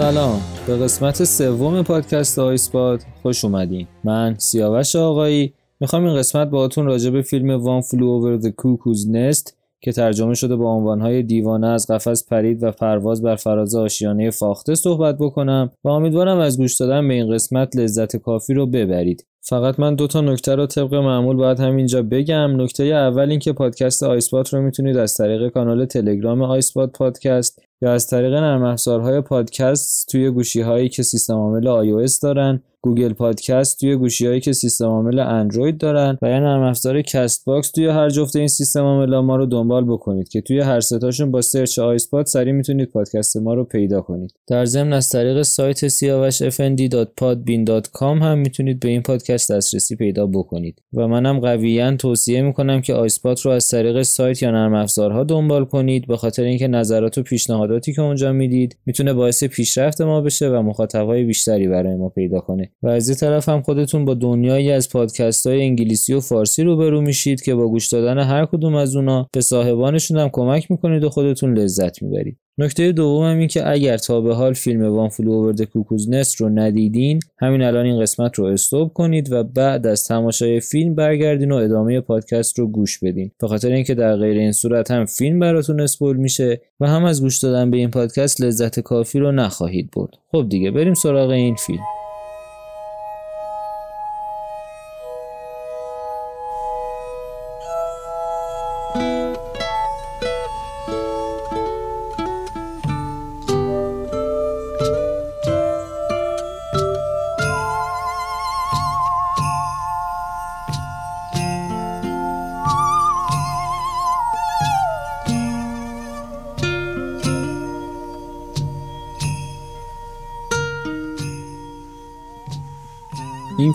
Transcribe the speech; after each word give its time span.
سلام. 0.00 0.40
به 0.66 0.76
قسمت 0.76 1.24
سوم 1.24 1.82
پادکست 1.82 2.38
آیسپاد 2.38 3.00
خوش 3.22 3.44
اومدین. 3.44 3.86
من 4.04 4.34
سیاوش 4.38 4.96
آقایی. 4.96 5.52
می‌خوام 5.80 6.04
این 6.04 6.16
قسمت 6.16 6.50
باهاتون 6.50 6.86
راجع 6.86 7.10
به 7.10 7.22
فیلم 7.22 7.50
One 7.50 7.80
Flew 7.80 8.06
Over 8.06 8.40
the 8.40 8.48
Cuckoo's 8.48 9.06
Nest 9.14 9.52
که 9.80 9.92
ترجمه 9.92 10.34
شده 10.34 10.56
با 10.56 10.72
عنوانهای 10.72 11.22
دیوانه 11.22 11.66
از 11.66 11.86
قفس 11.90 12.28
پرید 12.28 12.62
و 12.62 12.70
پرواز 12.70 13.22
بر 13.22 13.36
فراز 13.36 13.74
آشیانه 13.74 14.30
فاخته 14.30 14.74
صحبت 14.74 15.18
بکنم 15.18 15.70
و 15.84 15.88
امیدوارم 15.88 16.38
از 16.38 16.58
گوش 16.58 16.76
دادن 16.76 17.08
به 17.08 17.14
این 17.14 17.34
قسمت 17.34 17.76
لذت 17.76 18.16
کافی 18.16 18.54
رو 18.54 18.66
ببرید. 18.66 19.26
فقط 19.42 19.80
من 19.80 19.94
دو 19.94 20.06
تا 20.06 20.20
نکته 20.20 20.54
رو 20.54 20.66
طبق 20.66 20.94
معمول 20.94 21.36
باید 21.36 21.60
همینجا 21.60 22.02
بگم. 22.02 22.62
نکته 22.62 22.84
اول 22.84 23.30
اینکه 23.30 23.52
پادکست 23.52 24.02
آیسپاد 24.02 24.54
رو 24.54 24.62
می‌تونید 24.62 24.96
از 24.96 25.14
طریق 25.14 25.48
کانال 25.48 25.84
تلگرام 25.84 26.42
آیسپاد 26.42 26.92
پادکست 26.92 27.62
یا 27.82 27.92
از 27.92 28.06
طریق 28.06 28.32
نرم 28.32 28.62
افزارهای 28.62 29.20
پادکست 29.20 30.08
توی 30.08 30.30
گوشی 30.30 30.60
هایی 30.60 30.88
که 30.88 31.02
سیستم 31.02 31.34
عامل 31.34 32.06
iOS 32.06 32.20
دارن 32.22 32.62
Google 32.82 33.12
Podcast 33.12 33.80
توی 33.80 33.96
گوشی 33.96 34.26
هایی 34.26 34.40
که 34.40 34.52
سیستم 34.52 34.84
عامل 34.84 35.18
اندروید 35.18 35.78
دارن 35.78 36.18
و 36.22 36.28
یا 36.28 36.40
نرم 36.40 36.62
افزار 36.62 37.02
Castbox 37.02 37.70
توی 37.70 37.86
هر 37.86 38.08
جفت 38.08 38.36
این 38.36 38.48
سیستم 38.48 38.80
عامل 38.80 39.18
ما 39.18 39.36
رو 39.36 39.46
دنبال 39.46 39.84
بکنید 39.84 40.28
که 40.28 40.40
توی 40.40 40.60
هر 40.60 40.80
ستاشون 40.80 41.30
با 41.30 41.40
سرچ 41.40 41.78
آیسپاد 41.78 42.26
سریع 42.26 42.52
می‌تونید 42.52 42.90
پادکست 42.90 43.36
ما 43.36 43.54
رو 43.54 43.64
پیدا 43.64 44.00
کنید. 44.00 44.34
در 44.48 44.64
ضمن 44.64 44.92
از 44.92 45.08
طریق 45.08 45.42
سایت 45.42 45.88
siavashfnd.podbean.com 45.88 48.02
هم 48.02 48.38
می‌تونید 48.38 48.80
به 48.80 48.88
این 48.88 49.02
پادکست 49.02 49.52
دسترسی 49.52 49.96
پیدا 49.96 50.26
بکنید 50.26 50.82
و 50.94 51.08
منم 51.08 51.40
قویا 51.40 51.96
توصیه 51.96 52.42
می‌کنم 52.42 52.80
که 52.80 52.94
آیسپاد 52.94 53.40
رو 53.44 53.50
از 53.50 53.68
طریق 53.68 54.02
سایت 54.02 54.42
یا 54.42 54.50
نرم 54.50 54.74
افزارها 54.74 55.24
دنبال 55.24 55.64
کنید 55.64 56.06
به 56.06 56.16
خاطر 56.16 56.42
اینکه 56.42 56.68
نظرات 56.68 57.18
و 57.18 57.22
پیشنهاداتی 57.70 57.92
که 57.92 58.02
اونجا 58.02 58.32
می‌دید 58.32 58.78
می‌تونه 58.86 59.12
باعث 59.12 59.44
پیشرفت 59.44 60.00
ما 60.00 60.20
بشه 60.20 60.48
و 60.48 60.62
مخاطبای 60.62 61.24
بیشتری 61.24 61.68
برای 61.68 61.96
ما 61.96 62.08
پیدا 62.08 62.40
کنه. 62.40 62.72
و 62.82 62.88
از 62.88 63.08
این 63.08 63.16
طرف 63.16 63.48
هم 63.48 63.62
خودتون 63.62 64.04
با 64.04 64.14
دنیایی 64.14 64.70
از 64.70 64.88
پادکست 64.90 65.46
های 65.46 65.62
انگلیسی 65.62 66.14
و 66.14 66.20
فارسی 66.20 66.62
روبرو 66.62 67.00
میشید 67.00 67.42
که 67.42 67.54
با 67.54 67.68
گوش 67.68 67.88
دادن 67.88 68.18
هر 68.18 68.46
کدوم 68.46 68.74
از 68.74 68.96
اونا 68.96 69.28
به 69.32 69.40
صاحبانشون 69.40 70.18
هم 70.18 70.28
کمک 70.32 70.70
می‌کنید 70.70 71.04
و 71.04 71.10
خودتون 71.10 71.58
لذت 71.58 72.02
می‌برید. 72.02 72.38
نکته 72.58 72.92
دوم 72.92 73.38
این 73.38 73.48
که 73.48 73.70
اگر 73.70 73.96
تا 73.96 74.20
به 74.20 74.34
حال 74.34 74.52
فیلم 74.52 74.84
One 74.84 75.08
Flew 75.08 75.30
Over 75.30 75.64
Cuckoo's 75.64 76.10
Nest 76.10 76.40
رو 76.40 76.48
ندیدین 76.48 77.20
همین 77.38 77.62
الان 77.62 77.86
این 77.86 78.00
قسمت 78.00 78.38
رو 78.38 78.44
stop 78.44 78.92
کنید 78.92 79.32
و 79.32 79.44
بعد 79.44 79.86
از 79.86 80.04
تماشای 80.04 80.60
فیلم 80.60 80.94
برگردین 80.94 81.52
و 81.52 81.56
ادامه 81.56 82.00
پادکست 82.00 82.58
رو 82.58 82.66
گوش 82.66 82.98
بدین. 82.98 83.30
به 83.40 83.48
خاطر 83.48 83.72
اینکه 83.72 83.94
در 83.94 84.16
غیر 84.16 84.38
این 84.38 84.52
صورت 84.52 84.90
هم 84.90 85.04
فیلم 85.04 85.38
براتون 85.38 85.80
اسپول 85.80 86.16
میشه 86.16 86.60
و 86.80 86.88
هم 86.88 87.04
از 87.04 87.22
گوش 87.22 87.38
دادن 87.38 87.70
به 87.70 87.76
این 87.76 87.90
پادکست 87.90 88.40
لذت 88.40 88.80
کافی 88.80 89.18
رو 89.18 89.32
نخواهید 89.32 89.90
برد. 89.96 90.10
خب 90.32 90.46
دیگه 90.48 90.70
بریم 90.70 90.94
سراغ 90.94 91.30
این 91.30 91.54
فیلم. 91.54 91.99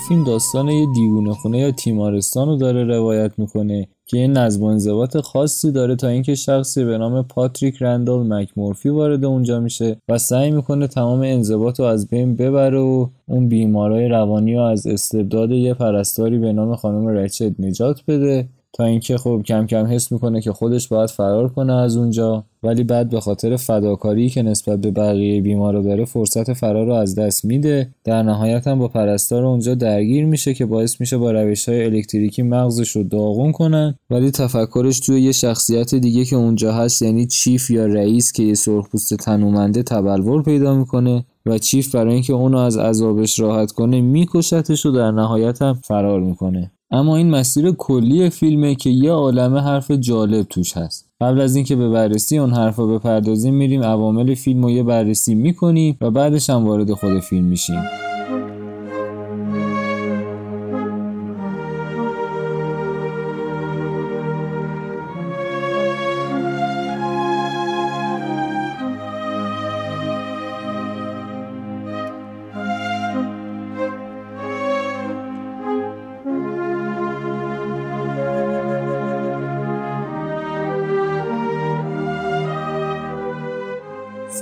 فیلم 0.08 0.24
داستان 0.24 0.68
یه 0.68 0.86
دیوونه 0.96 1.34
خونه 1.34 1.60
یا 1.60 1.72
تیمارستان 1.72 2.48
رو 2.48 2.56
داره 2.56 2.84
روایت 2.84 3.32
می‌کنه 3.38 3.88
که 4.06 4.18
یه 4.18 4.28
نظم 4.28 4.64
و 4.64 4.66
انضباط 4.66 5.18
خاصی 5.18 5.72
داره 5.72 5.96
تا 5.96 6.08
اینکه 6.08 6.36
شخصی 6.36 6.86
به 6.86 6.98
نام 6.98 7.22
پاتریک 7.22 7.76
رندال 7.80 8.34
مکمورفی 8.34 8.90
وارد 8.90 9.26
اونجا 9.26 9.60
میشه 9.60 9.98
و 10.10 10.18
سعی 10.18 10.52
می‌کنه 10.52 10.88
تمام 10.88 11.22
انضباط 11.22 11.80
رو 11.80 11.86
از 11.86 12.08
بین 12.08 12.36
ببره 12.36 12.80
و 12.80 13.08
اون 13.28 13.48
بیمارای 13.48 14.08
روانی 14.08 14.56
رو 14.56 14.62
از 14.62 14.88
استبداد 14.88 15.52
یه 15.52 15.74
پرستاری 15.74 16.40
به 16.40 16.54
نام 16.54 16.76
خانم 16.76 17.08
رچد 17.08 17.56
نجات 17.60 18.02
بده. 18.08 18.50
تا 18.76 18.84
اینکه 18.84 19.18
خب 19.18 19.42
کم 19.46 19.66
کم 19.66 19.86
حس 19.86 20.12
می‌کنه 20.12 20.42
که 20.42 20.52
خودش 20.52 20.88
باید 20.88 21.10
فرار 21.10 21.50
کنه 21.50 21.74
از 21.74 21.98
اونجا 21.98 22.44
ولی 22.64 22.84
بعد 22.84 23.10
به 23.10 23.20
خاطر 23.20 23.56
فداکاری 23.56 24.30
که 24.30 24.42
نسبت 24.42 24.82
به 24.82 24.92
بقیه 24.92 25.42
بیمارا 25.42 25.82
داره 25.82 26.06
فرصت 26.06 26.54
فرار 26.54 26.86
رو 26.86 26.94
از 26.94 27.16
دست 27.16 27.46
میده. 27.46 27.90
در 28.04 28.24
نهایت 28.24 28.68
هم 28.68 28.80
با 28.80 28.88
پرستار 28.88 29.46
اونجا 29.46 29.76
درگیر 29.76 30.26
میشه 30.26 30.54
که 30.54 30.66
باعث 30.66 31.02
میشه 31.02 31.18
با 31.18 31.32
روش 31.32 31.70
های 31.70 31.86
الکتریکی 31.86 32.42
مغزش 32.42 32.90
رو 32.90 33.04
داغون 33.04 33.52
کنن. 33.52 33.96
ولی 34.10 34.32
تفکرش 34.32 35.00
توی 35.00 35.22
یه 35.22 35.32
شخصیت 35.32 35.96
دیگه 35.96 36.26
که 36.26 36.36
اونجا 36.36 36.74
هست 36.74 37.02
یعنی 37.02 37.28
چیف 37.28 37.70
یا 37.70 37.86
رئیس 37.86 38.32
که 38.32 38.44
یه 38.44 38.54
سرخپوست 38.54 39.14
تنومنده 39.14 39.84
تبلور 39.84 40.44
پیدا 40.44 40.76
می‌کنه 40.76 41.26
و 41.46 41.58
چیف 41.58 41.96
برای 41.96 42.14
اینکه 42.14 42.34
اونو 42.34 42.58
از 42.58 42.78
عذابش 42.78 43.40
راحت 43.40 43.72
کنه 43.72 44.02
میکشتش 44.02 44.86
و 44.86 44.92
در 44.92 45.12
نهایت 45.12 45.62
هم 45.62 45.74
فرار 45.74 46.20
می‌کنه. 46.20 46.72
اما 46.96 47.18
این 47.18 47.30
مسیر 47.30 47.72
کلی 47.72 48.30
فیلمه 48.30 48.76
که 48.76 48.90
یه 48.90 49.12
عالمه 49.12 49.62
حرف 49.62 49.92
جالب 49.92 50.44
توش 50.44 50.78
هست. 50.78 51.10
قبل 51.22 51.42
از 51.42 51.56
اینکه 51.56 51.76
به 51.76 51.90
بررسی 51.90 52.38
اون 52.38 52.54
حرفا 52.54 52.86
بپردازیم 52.86 53.54
میریم 53.54 53.84
عوامل 53.84 54.34
فیلم 54.34 54.64
رو 54.64 54.72
یه 54.72 54.84
بررسی 54.84 55.36
می‌کنیم 55.36 55.98
و 56.02 56.12
بعدش 56.12 56.50
هم 56.50 56.68
وارد 56.68 56.94
خود 56.94 57.20
فیلم 57.20 57.46
میشیم. 57.46 57.84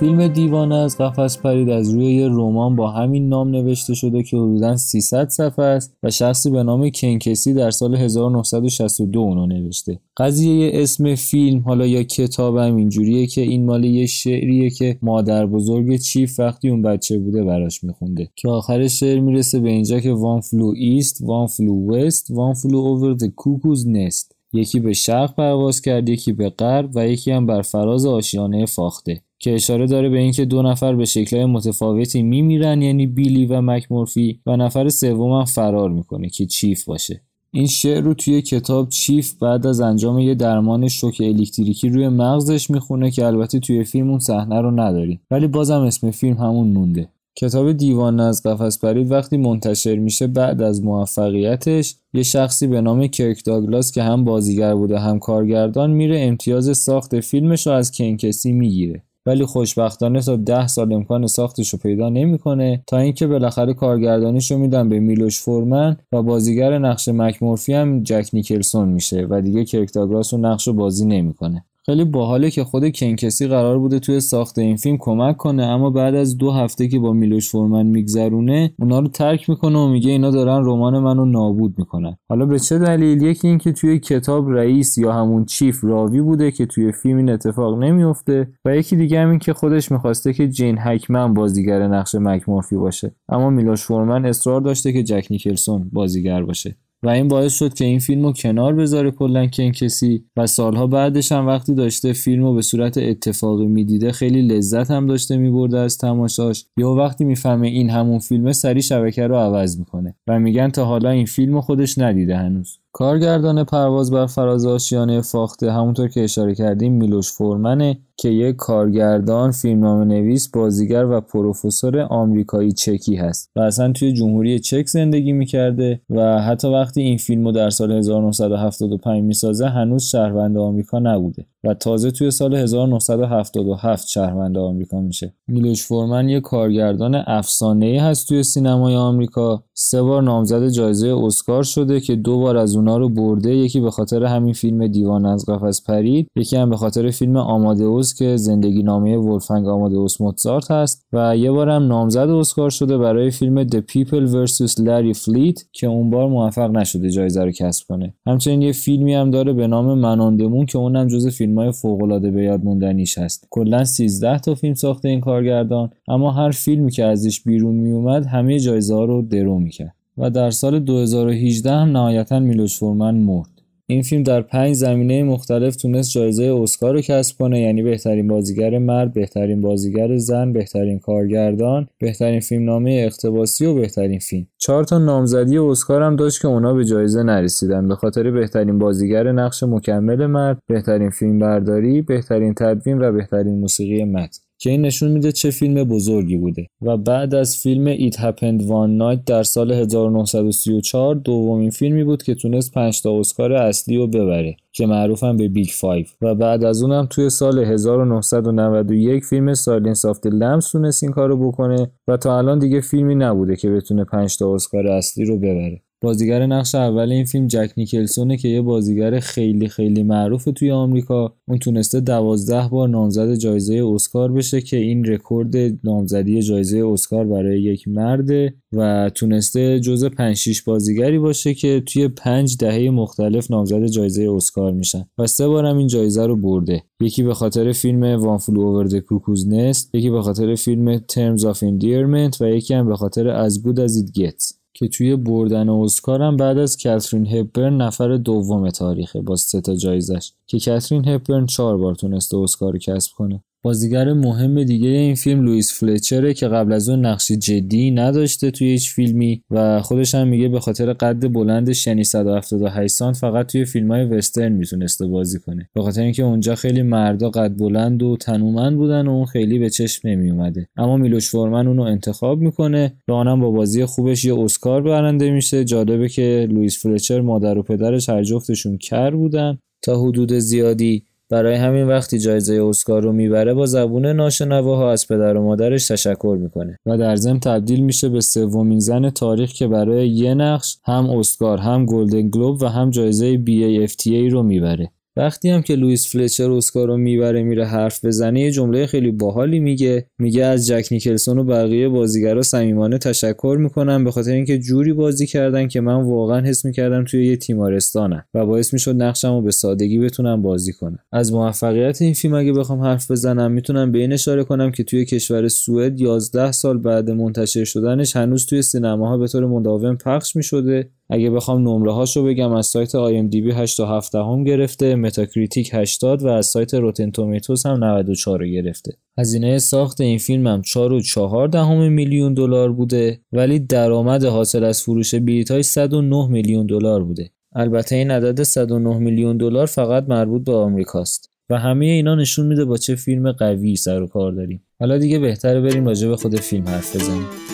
فیلم 0.04 0.28
دیوانه 0.28 0.74
از 0.74 0.98
قفس 0.98 1.38
پرید 1.38 1.70
از 1.70 1.90
روی 1.90 2.14
یه 2.14 2.28
رمان 2.28 2.76
با 2.76 2.90
همین 2.90 3.28
نام 3.28 3.48
نوشته 3.48 3.94
شده 3.94 4.22
که 4.22 4.36
حدودا 4.36 4.76
300 4.76 5.28
صفحه 5.28 5.64
است 5.64 5.96
و 6.02 6.10
شخصی 6.10 6.50
به 6.50 6.62
نام 6.62 6.90
کن 6.90 7.14
کیسی 7.14 7.54
در 7.54 7.70
سال 7.70 7.94
1962 7.94 9.20
اونو 9.20 9.46
نوشته. 9.46 10.00
قضیه 10.16 10.70
اسم 10.74 11.14
فیلم 11.14 11.60
حالا 11.60 11.86
یا 11.86 12.02
کتاب 12.02 12.56
هم 12.56 12.76
اینجوریه 12.76 13.26
که 13.26 13.40
این 13.40 13.64
مال 13.64 13.84
یه 13.84 14.06
شعریه 14.06 14.70
که 14.70 14.98
مادر 15.02 15.46
بزرگ 15.46 15.96
چیف 15.96 16.40
وقتی 16.40 16.68
اون 16.68 16.82
بچه 16.82 17.18
بوده 17.18 17.44
براش 17.44 17.84
میخونده. 17.84 18.28
که 18.36 18.48
آخر 18.48 18.88
شعر 18.88 19.20
می‌رسه 19.20 19.60
به 19.60 19.70
اینجا 19.70 20.00
که 20.00 20.12
one 20.12 20.40
flew 20.40 20.74
east 20.76 21.20
one 21.20 21.46
flew 21.46 21.94
west 21.94 22.30
one 22.30 22.54
flew 22.54 22.78
over 22.78 23.16
the 23.18 23.26
cuckoo's 23.26 23.84
nest 23.86 24.34
یکی 24.54 24.80
به 24.80 24.92
شرق 24.92 25.34
پرواز 25.34 25.80
کرد 25.80 26.08
یکی 26.08 26.32
به 26.32 26.50
غرب 26.50 26.90
و 26.94 27.08
یکی 27.08 27.30
هم 27.30 27.46
بر 27.46 27.62
فراز 27.62 28.06
آشیانه 28.06 28.66
فاخته. 28.66 29.22
که 29.44 29.54
اشاره 29.54 29.86
داره 29.86 30.08
به 30.08 30.18
اینکه 30.18 30.44
دو 30.44 30.62
نفر 30.62 30.94
به 30.94 31.04
شکلهای 31.04 31.46
متفاوتی 31.46 32.22
میمیرن 32.22 32.82
یعنی 32.82 33.06
بیلی 33.06 33.46
و 33.46 33.60
مکمورفی 33.60 34.40
و 34.46 34.56
نفر 34.56 34.88
سوم 34.88 35.44
فرار 35.44 35.90
می‌کنه 35.90 36.28
که 36.28 36.46
چیف 36.46 36.84
باشه. 36.84 37.20
این 37.50 37.66
شعر 37.66 38.00
رو 38.00 38.14
توی 38.14 38.42
کتاب 38.42 38.88
چیف 38.88 39.34
بعد 39.34 39.66
از 39.66 39.80
انجام 39.80 40.18
یه 40.18 40.34
درمان 40.34 40.88
شوک 40.88 41.22
الکتریکی 41.24 41.88
روی 41.88 42.08
مغزش 42.08 42.70
می‌خونه 42.70 43.10
که 43.10 43.26
البته 43.26 43.60
توی 43.60 43.84
فیلم 43.84 44.10
اون 44.10 44.18
صحنه 44.18 44.60
رو 44.60 44.70
نداریم. 44.70 45.20
ولی 45.30 45.46
بازم 45.46 45.80
اسم 45.80 46.10
فیلم 46.10 46.36
همون 46.36 46.68
مونده 46.68 47.08
کتاب 47.36 47.72
دیوان 47.72 48.20
از 48.20 48.42
قفس 48.42 48.78
پرید 48.78 49.10
وقتی 49.10 49.36
منتشر 49.36 49.96
میشه 49.96 50.26
بعد 50.26 50.62
از 50.62 50.84
موفقیتش 50.84 51.94
یه 52.14 52.22
شخصی 52.22 52.66
به 52.66 52.80
نام 52.80 53.06
کرک 53.06 53.44
داگلاس 53.44 53.92
که 53.92 54.02
هم 54.02 54.24
بازیگر 54.24 54.74
بوده 54.74 54.98
هم 54.98 55.18
کارگردان 55.18 55.90
میره 55.90 56.20
امتیاز 56.20 56.78
ساخت 56.78 57.20
فیلمش 57.20 57.66
رو 57.66 57.72
از 57.72 57.92
کنکسی 57.92 58.52
می‌گیره. 58.52 59.02
ولی 59.26 59.44
خوشبختانه 59.44 60.20
تا 60.20 60.36
ده 60.36 60.66
سال 60.66 60.92
امکان 60.92 61.26
ساختش 61.26 61.72
رو 61.72 61.78
پیدا 61.78 62.08
نمی‌کنه. 62.08 62.82
تا 62.86 62.98
اینکه 62.98 63.26
بالاخره 63.26 63.74
کارگردانیش 63.74 64.50
رو 64.50 64.58
میدن 64.58 64.88
به 64.88 65.00
میلوش 65.00 65.40
فورمن 65.40 65.96
و 66.12 66.22
بازیگر 66.22 66.78
نقش 66.78 67.08
مکمورفی 67.08 67.72
هم 67.72 68.02
جک 68.02 68.28
نیکلسون 68.32 68.88
میشه 68.88 69.26
و 69.30 69.40
دیگه 69.40 69.64
کرک 69.64 69.92
داگلاس 69.92 70.34
رو 70.34 70.40
نقش 70.40 70.66
رو 70.66 70.72
بازی 70.72 71.06
نمی‌کنه. 71.06 71.64
خیلی 71.86 72.04
باحاله 72.04 72.50
که 72.50 72.64
خود 72.64 72.96
کنکسی 72.96 73.46
قرار 73.46 73.78
بوده 73.78 73.98
توی 73.98 74.20
ساخت 74.20 74.58
این 74.58 74.76
فیلم 74.76 74.96
کمک 75.00 75.36
کنه 75.36 75.62
اما 75.62 75.90
بعد 75.90 76.14
از 76.14 76.38
دو 76.38 76.50
هفته 76.50 76.88
که 76.88 76.98
با 76.98 77.12
میلوش 77.12 77.50
فورمن 77.50 77.86
میگذرونه 77.86 78.74
اونا 78.78 78.98
رو 78.98 79.08
ترک 79.08 79.50
می‌کنه 79.50 79.78
و 79.78 79.88
میگه 79.88 80.10
اینا 80.10 80.30
دارن 80.30 80.64
رمان 80.64 80.98
منو 80.98 81.24
نابود 81.24 81.74
می‌کنن. 81.78 82.16
حالا 82.28 82.46
به 82.46 82.58
چه 82.58 82.78
دلیل؟ 82.78 83.22
یکی 83.22 83.48
اینکه 83.48 83.72
توی 83.72 83.98
کتاب 83.98 84.50
رئیس 84.50 84.98
یا 84.98 85.12
همون 85.12 85.44
چیف 85.44 85.84
راوی 85.84 86.20
بوده 86.20 86.50
که 86.50 86.66
توی 86.66 86.92
فیلم 86.92 87.16
این 87.16 87.30
اتفاق 87.30 87.82
نمیفته 87.82 88.48
و 88.64 88.76
یکی 88.76 88.96
دیگه 88.96 89.20
همین 89.20 89.38
که 89.38 89.52
خودش 89.52 89.92
می‌خواسته 89.92 90.32
که 90.32 90.48
جین 90.48 90.76
هکمن 90.78 91.34
بازیگر 91.34 91.86
نقش 91.86 92.14
مکمورفی 92.14 92.76
باشه. 92.76 93.14
اما 93.28 93.50
میلوش 93.50 93.84
فورمن 93.84 94.26
اصرار 94.26 94.60
داشته 94.60 94.92
که 94.92 95.02
جک 95.02 95.26
نیکلسون 95.30 95.90
بازیگر 95.92 96.42
باشه. 96.42 96.76
و 97.04 97.08
این 97.08 97.28
باعث 97.28 97.54
شد 97.58 97.74
که 97.74 97.84
این 97.84 97.98
فیلم 97.98 98.26
رو 98.26 98.32
کنار 98.32 98.74
بذاره 98.74 99.10
کلا 99.10 99.46
کسی 99.46 100.24
و 100.36 100.46
سالها 100.46 100.86
بعدش 100.86 101.32
هم 101.32 101.46
وقتی 101.46 101.74
داشته 101.74 102.12
فیلم 102.12 102.44
رو 102.44 102.54
به 102.54 102.62
صورت 102.62 102.98
اتفاقی 102.98 103.66
می‌دیده 103.66 104.12
خیلی 104.12 104.42
لذت 104.42 104.90
هم 104.90 105.06
داشته 105.06 105.36
میبرده 105.36 105.78
از 105.78 105.98
تماشاش. 105.98 106.66
یا 106.76 106.90
وقتی 106.90 107.24
می‌فهمه 107.24 107.68
این 107.68 107.90
همون 107.90 108.18
فیلمه 108.18 108.52
سری 108.52 108.82
شبکه 108.82 109.26
رو 109.26 109.36
عوض 109.36 109.78
می‌کنه 109.78 110.14
و 110.26 110.38
میگن 110.38 110.68
تا 110.68 110.84
حالا 110.84 111.10
این 111.10 111.26
فیلم 111.26 111.60
خودش 111.60 111.98
ندیده 111.98 112.36
هنوز. 112.36 112.78
کارگردان 112.96 113.64
پرواز 113.64 114.10
بر 114.10 114.26
فراز 114.26 114.66
آشیانه 114.66 115.20
فاخته 115.20 115.72
همونطور 115.72 116.08
که 116.08 116.24
اشاره 116.24 116.54
کردیم 116.54 116.92
میلوش 116.92 117.32
فورمنه 117.32 117.98
که 118.16 118.28
یک 118.28 118.56
کارگردان، 118.56 119.50
فیلمنامه 119.50 120.04
نویس، 120.04 120.48
بازیگر 120.48 121.04
و 121.04 121.20
پروفسور 121.20 122.00
آمریکایی 122.00 122.72
چکی 122.72 123.16
هست 123.16 123.50
و 123.56 123.60
اصلا 123.60 123.92
توی 123.92 124.12
جمهوری 124.12 124.58
چک 124.58 124.86
زندگی 124.86 125.32
می‌کرده 125.32 126.00
و 126.10 126.42
حتی 126.42 126.68
وقتی 126.68 127.02
این 127.02 127.16
فیلم 127.18 127.44
رو 127.44 127.52
در 127.52 127.70
سال 127.70 127.92
1975 127.92 129.22
می‌سازه 129.22 129.66
هنوز 129.66 130.04
شهروند 130.04 130.58
آمریکا 130.58 130.98
نبوده. 130.98 131.46
و 131.64 131.74
تازه 131.74 132.10
توی 132.10 132.30
سال 132.30 132.54
1977 132.54 134.08
شهروند 134.08 134.58
آمریکا 134.58 135.00
میشه. 135.00 135.34
میلوش 135.46 135.86
فورمن 135.86 136.28
یک 136.28 136.42
کارگردان 136.42 137.14
افسانه‌ای 137.26 137.98
هست 137.98 138.28
توی 138.28 138.42
سینمای 138.42 138.96
آمریکا. 138.96 139.64
سه 139.74 140.02
بار 140.02 140.22
نامزد 140.22 140.68
جایزه 140.68 141.16
اسکار 141.24 141.62
شده 141.62 142.00
که 142.00 142.16
دو 142.16 142.38
بار 142.38 142.56
از 142.56 142.76
اونا 142.76 142.96
رو 142.96 143.08
برده 143.08 143.56
یکی 143.56 143.80
به 143.80 143.90
خاطر 143.90 144.24
همین 144.24 144.52
فیلم 144.52 144.86
دیوان 144.86 145.26
از 145.26 145.46
قفس 145.46 145.82
پرید 145.86 146.28
یکی 146.36 146.56
هم 146.56 146.70
به 146.70 146.76
خاطر 146.76 147.10
فیلم 147.10 147.36
آمادئوس 147.36 148.14
که 148.14 148.36
زندگی 148.36 148.82
نامه 148.82 149.16
ولفنگ 149.16 149.68
آمادئوس 149.68 150.20
موتزارت 150.20 150.70
هست 150.70 151.06
و 151.12 151.36
یه 151.36 151.50
بار 151.50 151.68
هم 151.68 151.86
نامزد 151.86 152.28
اسکار 152.28 152.70
شده 152.70 152.98
برای 152.98 153.30
فیلم 153.30 153.64
The 153.64 153.80
People 153.92 154.30
vs. 154.32 154.72
Larry 154.74 155.16
Fleet 155.18 155.64
که 155.72 155.86
اون 155.86 156.10
بار 156.10 156.28
موفق 156.28 156.70
نشده 156.70 157.10
جایزه 157.10 157.44
رو 157.44 157.50
کسب 157.50 157.86
کنه 157.88 158.14
همچنین 158.26 158.62
یه 158.62 158.72
فیلمی 158.72 159.14
هم 159.14 159.30
داره 159.30 159.52
به 159.52 159.66
نام 159.66 159.98
مناندمون 159.98 160.66
که 160.66 160.78
اونم 160.78 161.06
جز 161.06 161.26
فیلم 161.26 161.53
های 161.58 161.72
فوق 161.72 162.02
العاده 162.02 162.30
به 162.30 162.42
یاد 162.42 162.64
موندنیش 162.64 163.18
هست. 163.18 163.46
کلا 163.50 163.84
13 163.84 164.38
تا 164.38 164.54
فیلم 164.54 164.74
ساخته 164.74 165.08
این 165.08 165.20
کارگردان 165.20 165.90
اما 166.08 166.30
هر 166.30 166.50
فیلمی 166.50 166.90
که 166.90 167.04
ازش 167.04 167.40
بیرون 167.40 167.74
میومد 167.74 168.26
همه 168.26 168.58
جایزه 168.58 168.94
ها 168.94 169.04
رو 169.04 169.22
درو 169.22 169.58
می‌کرد. 169.58 169.94
و 170.18 170.30
در 170.30 170.50
سال 170.50 170.78
2018 170.78 171.70
هم 171.72 171.88
نهایتا 171.92 172.38
میلوش 172.38 172.78
فورمن 172.78 173.14
مرد. 173.14 173.53
این 173.86 174.02
فیلم 174.02 174.22
در 174.22 174.42
پنج 174.42 174.74
زمینه 174.74 175.22
مختلف 175.22 175.76
تونست 175.76 176.10
جایزه 176.10 176.44
اسکار 176.62 176.94
رو 176.94 177.00
کسب 177.00 177.38
کنه 177.38 177.60
یعنی 177.60 177.82
بهترین 177.82 178.28
بازیگر 178.28 178.78
مرد، 178.78 179.12
بهترین 179.12 179.60
بازیگر 179.60 180.16
زن، 180.16 180.52
بهترین 180.52 180.98
کارگردان، 180.98 181.88
بهترین 181.98 182.40
فیلمنامه 182.40 183.02
اقتباسی 183.06 183.66
و 183.66 183.74
بهترین 183.74 184.18
فیلم. 184.18 184.46
چهار 184.58 184.84
تا 184.84 184.98
نامزدی 184.98 185.58
اسکار 185.58 186.02
هم 186.02 186.16
داشت 186.16 186.42
که 186.42 186.48
اونا 186.48 186.74
به 186.74 186.84
جایزه 186.84 187.22
نرسیدن 187.22 187.88
به 187.88 187.94
خاطر 187.94 188.30
بهترین 188.30 188.78
بازیگر 188.78 189.32
نقش 189.32 189.62
مکمل 189.62 190.26
مرد، 190.26 190.58
بهترین 190.66 191.10
فیلم 191.10 191.38
برداری، 191.38 192.02
بهترین 192.02 192.54
تدوین 192.54 192.98
و 193.02 193.12
بهترین 193.12 193.60
موسیقی 193.60 194.04
متن. 194.04 194.38
که 194.58 194.70
این 194.70 194.82
نشون 194.82 195.10
میده 195.10 195.32
چه 195.32 195.50
فیلم 195.50 195.84
بزرگی 195.84 196.36
بوده. 196.36 196.66
و 196.82 196.96
بعد 196.96 197.34
از 197.34 197.56
فیلم 197.56 197.96
It 197.96 198.14
Happened 198.14 198.62
One 198.62 199.00
Night 199.00 199.24
در 199.26 199.42
سال 199.42 199.72
1934 199.72 201.14
دومین 201.14 201.70
فیلمی 201.70 202.04
بود 202.04 202.22
که 202.22 202.34
تونست 202.34 202.74
5 202.74 203.02
تا 203.02 203.20
اسکار 203.20 203.52
اصلی 203.52 203.96
رو 203.96 204.06
ببره 204.06 204.56
که 204.72 204.86
معروفم 204.86 205.36
به 205.36 205.48
Big 205.48 205.68
Five 205.68 206.06
و 206.20 206.34
بعد 206.34 206.64
از 206.64 206.82
اونم 206.82 207.06
توی 207.10 207.30
سال 207.30 207.58
1991 207.58 209.24
فیلم 209.24 209.54
Silence 209.54 210.04
of 210.04 210.20
the 210.20 210.30
تونست 210.72 211.02
این 211.02 211.12
کارو 211.12 211.48
بکنه 211.48 211.90
و 212.08 212.16
تا 212.16 212.38
الان 212.38 212.58
دیگه 212.58 212.80
فیلمی 212.80 213.14
نبوده 213.14 213.56
که 213.56 213.70
بتونه 213.70 214.04
5 214.04 214.36
تا 214.38 214.54
اسکار 214.54 214.86
اصلی 214.86 215.24
رو 215.24 215.38
ببره. 215.38 215.82
بازیگر 216.04 216.46
نقش 216.46 216.74
اول 216.74 217.12
این 217.12 217.24
فیلم 217.24 217.46
جک 217.46 217.70
نیکلسونه 217.76 218.36
که 218.36 218.48
یه 218.48 218.62
بازیگر 218.62 219.20
خیلی 219.20 219.68
خیلی 219.68 220.02
معروف 220.02 220.48
توی 220.56 220.70
آمریکا. 220.70 221.34
اون 221.48 221.58
تونسته 221.58 222.00
دوازده 222.00 222.68
بار 222.68 222.88
نامزد 222.88 223.34
جایزه 223.34 223.82
اسکار 223.94 224.32
بشه 224.32 224.60
که 224.60 224.76
این 224.76 225.04
رکورد 225.04 225.56
نامزدی 225.84 226.42
جایزه 226.42 226.86
اسکار 226.86 227.26
برای 227.26 227.62
یک 227.62 227.88
مرده 227.88 228.54
و 228.72 229.10
تونسته 229.14 229.80
جز 229.80 230.04
5 230.04 230.36
6 230.36 230.62
بازیگری 230.62 231.18
باشه 231.18 231.54
که 231.54 231.82
توی 231.86 232.08
پنج 232.08 232.56
دهه 232.56 232.90
مختلف 232.90 233.50
نامزد 233.50 233.86
جایزه 233.86 234.30
اسکار 234.36 234.72
میشن 234.72 235.04
و 235.18 235.26
سه 235.26 235.48
بارم 235.48 235.76
این 235.76 235.86
جایزه 235.86 236.26
رو 236.26 236.36
برده. 236.36 236.82
یکی 237.00 237.22
به 237.22 237.34
خاطر 237.34 237.72
فیلم 237.72 238.02
One 238.02 238.38
Flew 238.38 238.60
Over 238.60 239.00
Cuckoo's 239.00 239.48
Nest 239.48 239.94
یکی 239.94 240.10
به 240.10 240.22
خاطر 240.22 240.54
فیلم 240.54 240.98
Terms 240.98 241.44
of 241.44 241.62
Endearment 241.62 242.40
و 242.40 242.48
یکی 242.48 242.74
هم 242.74 242.88
به 242.88 242.96
خاطر 242.96 243.28
As 243.28 243.62
Good 243.62 243.80
as 243.80 243.96
It 243.96 244.12
Gets 244.12 244.63
که 244.74 244.88
توی 244.88 245.16
بردن 245.16 245.68
اسکار 245.68 246.22
هم 246.22 246.36
بعد 246.36 246.58
از 246.58 246.82
کاترین 246.82 247.26
هپبرن 247.26 247.76
نفر 247.76 248.16
دوم 248.16 248.70
تاریخه 248.70 249.20
با 249.20 249.36
سه 249.36 249.60
تا 249.60 249.76
جایزش 249.76 250.32
که 250.46 250.58
کاترین 250.60 251.08
هپبرن 251.08 251.46
چهار 251.46 251.76
بار 251.76 251.94
تونسته 251.94 252.36
اسکار 252.36 252.78
کسب 252.78 253.12
کنه. 253.16 253.44
بازیگر 253.64 254.12
مهم 254.12 254.64
دیگه 254.64 254.88
این 254.88 255.14
فیلم 255.14 255.42
لوئیس 255.44 255.80
فلچره 255.80 256.34
که 256.34 256.48
قبل 256.48 256.72
از 256.72 256.88
اون 256.88 257.06
نقش 257.06 257.32
جدی 257.32 257.90
نداشته 257.90 258.50
توی 258.50 258.66
هیچ 258.66 258.94
فیلمی 258.94 259.42
و 259.50 259.82
خودش 259.82 260.14
هم 260.14 260.28
میگه 260.28 260.48
به 260.48 260.60
خاطر 260.60 260.92
قد 260.92 261.32
بلندش 261.32 261.86
یعنی 261.86 262.04
178 262.04 262.94
سانت 262.94 263.16
فقط 263.16 263.46
توی 263.46 263.64
فیلم 263.64 263.92
های 263.92 264.04
وسترن 264.04 264.52
می‌تونسته 264.52 265.06
بازی 265.06 265.38
کنه. 265.38 265.68
به 265.74 265.82
خاطر 265.82 266.02
اینکه 266.02 266.22
اونجا 266.22 266.54
خیلی 266.54 266.82
مردا 266.82 267.30
قد 267.30 267.56
بلند 267.56 268.02
و 268.02 268.16
تنومند 268.16 268.76
بودن 268.76 269.06
و 269.06 269.10
اون 269.10 269.26
خیلی 269.26 269.58
به 269.58 269.70
چشم 269.70 270.08
نمیومده 270.08 270.68
اما 270.76 270.96
میلوش 270.96 271.30
فورمن 271.30 271.66
اونو 271.66 271.82
انتخاب 271.82 272.40
می‌کنه. 272.40 272.92
و 273.08 273.12
آنم 273.12 273.40
با 273.40 273.50
بازی 273.50 273.84
خوبش 273.84 274.24
یه 274.24 274.40
اسکار 274.40 274.82
برنده 274.82 275.30
میشه. 275.30 275.64
جالبه 275.64 276.08
که 276.08 276.48
لوئیس 276.50 276.82
فلچر 276.82 277.20
مادر 277.20 277.58
و 277.58 277.62
پدرش 277.62 278.08
هر 278.08 278.22
جفتشون 278.22 278.78
کر 278.78 279.10
بودن. 279.10 279.58
تا 279.82 280.02
حدود 280.02 280.32
زیادی 280.32 281.04
برای 281.30 281.54
همین 281.54 281.86
وقتی 281.86 282.18
جایزه 282.18 282.64
اسکار 282.64 283.02
رو 283.02 283.12
می‌بره 283.12 283.54
با 283.54 283.66
زبون 283.66 284.06
ناشنواها 284.06 284.92
از 284.92 285.08
پدر 285.08 285.36
و 285.36 285.42
مادرش 285.42 285.88
تشکر 285.88 286.38
می‌کنه 286.40 286.78
و 286.86 286.98
در 286.98 287.16
ضمن 287.16 287.40
تبدیل 287.40 287.80
میشه 287.80 288.08
به 288.08 288.20
سومین 288.20 288.78
زن 288.78 289.10
تاریخ 289.10 289.52
که 289.52 289.68
برای 289.68 290.08
یه 290.08 290.34
نقش 290.34 290.76
هم 290.84 291.10
اسکار 291.10 291.58
هم 291.58 291.86
گلدن 291.86 292.30
گلوب 292.30 292.62
و 292.62 292.66
هم 292.66 292.90
جایزه 292.90 293.36
BAFTA 293.44 294.32
رو 294.32 294.42
می‌بره. 294.42 294.90
وقتی 295.16 295.48
هم 295.48 295.62
که 295.62 295.76
لوئیس 295.76 296.08
فلچر 296.12 296.50
اسکار 296.50 296.88
رو 296.88 296.96
می‌بره 296.96 297.42
میره 297.42 297.66
حرف 297.66 298.04
بزنه 298.04 298.40
یه 298.40 298.50
جمله 298.50 298.86
خیلی 298.86 299.10
باحالی 299.10 299.60
میگه. 299.60 300.06
میگه 300.18 300.44
از 300.44 300.66
جک 300.66 300.88
نیکلسون 300.90 301.38
و 301.38 301.44
بقیه 301.44 301.88
بازیگرا 301.88 302.42
صمیمانه 302.42 302.98
تشکر 302.98 303.56
می‌کنم 303.60 304.04
به 304.04 304.10
خاطر 304.10 304.30
اینکه 304.30 304.58
جوری 304.58 304.92
بازی 304.92 305.26
کردن 305.26 305.68
که 305.68 305.80
من 305.80 306.02
واقعا 306.02 306.40
حس 306.40 306.64
می‌کردم 306.64 307.04
توی 307.04 307.26
یه 307.26 307.36
تیمارستانم 307.36 308.24
و 308.34 308.46
باعث 308.46 308.72
می‌شد 308.72 309.02
نقشم 309.02 309.34
رو 309.34 309.42
به 309.42 309.50
سادگی 309.50 309.98
بتونم 309.98 310.42
بازی 310.42 310.72
کنم. 310.72 310.98
از 311.12 311.32
موفقیت 311.32 312.02
این 312.02 312.14
فیلم 312.14 312.34
اگه 312.34 312.52
بخوام 312.52 312.80
حرف 312.80 313.10
بزنم 313.10 313.52
می‌تونم 313.52 313.92
به 313.92 313.98
این 313.98 314.12
اشاره 314.12 314.44
کنم 314.44 314.70
که 314.70 314.84
توی 314.84 315.04
کشور 315.04 315.48
سوئد 315.48 316.00
11 316.00 316.52
سال 316.52 316.78
بعد 316.78 317.10
منتشر 317.10 317.64
شدنش 317.64 318.16
هنوز 318.16 318.46
توی 318.46 318.62
سینماها 318.62 319.18
به 319.18 319.28
طور 319.28 319.46
مداوم 319.46 319.96
پخش 319.96 320.36
می‌شده. 320.36 320.90
اگه 321.10 321.30
بخوام 321.30 321.68
نمره 321.68 321.92
هاشو 321.92 322.24
بگم 322.24 322.52
از 322.52 322.66
سایت 322.66 322.90
IMDb 322.90 323.54
8 323.56 323.76
تا 323.76 323.96
7 323.96 324.14
هم 324.14 324.44
گرفته 324.44 324.94
Metacritic 324.94 325.70
80 325.72 326.22
و 326.22 326.28
از 326.28 326.46
سایت 326.46 326.74
Rotten 326.74 327.10
Tomatoes 327.10 327.66
هم 327.66 327.84
94 327.84 328.38
رو 328.38 328.46
گرفته. 328.46 328.92
هزینه 329.18 329.58
ساخت 329.58 330.00
این 330.00 330.18
فیلم 330.18 330.46
هم 330.46 330.62
4 330.62 330.92
و 330.92 331.00
4 331.00 331.48
دهم 331.48 331.92
میلیون 331.92 332.34
دلار 332.34 332.72
بوده 332.72 333.20
ولی 333.32 333.58
درآمد 333.58 334.24
حاصل 334.24 334.64
از 334.64 334.82
فروش 334.82 335.14
بلیط 335.14 335.50
های 335.50 335.62
109 335.62 336.28
میلیون 336.28 336.66
دلار 336.66 337.04
بوده. 337.04 337.30
البته 337.56 337.96
این 337.96 338.10
عدد 338.10 338.42
109 338.42 338.98
میلیون 338.98 339.36
دلار 339.36 339.66
فقط 339.66 340.08
مربوط 340.08 340.44
به 340.44 340.52
آمریکاست. 340.52 341.30
و 341.50 341.58
همه 341.58 341.86
اینا 341.86 342.14
نشون 342.14 342.46
میده 342.46 342.64
با 342.64 342.76
چه 342.76 342.94
فیلم 342.94 343.32
قوی 343.32 343.76
سر 343.76 344.02
و 344.02 344.06
کار 344.06 344.32
داریم. 344.32 344.62
حالا 344.80 344.98
دیگه 344.98 345.18
بهتره 345.18 345.60
بریم 345.60 345.86
راجع 345.86 346.08
به 346.08 346.16
خود 346.16 346.40
فیلم 346.40 346.68
حرف 346.68 346.96
بزنیم. 346.96 347.53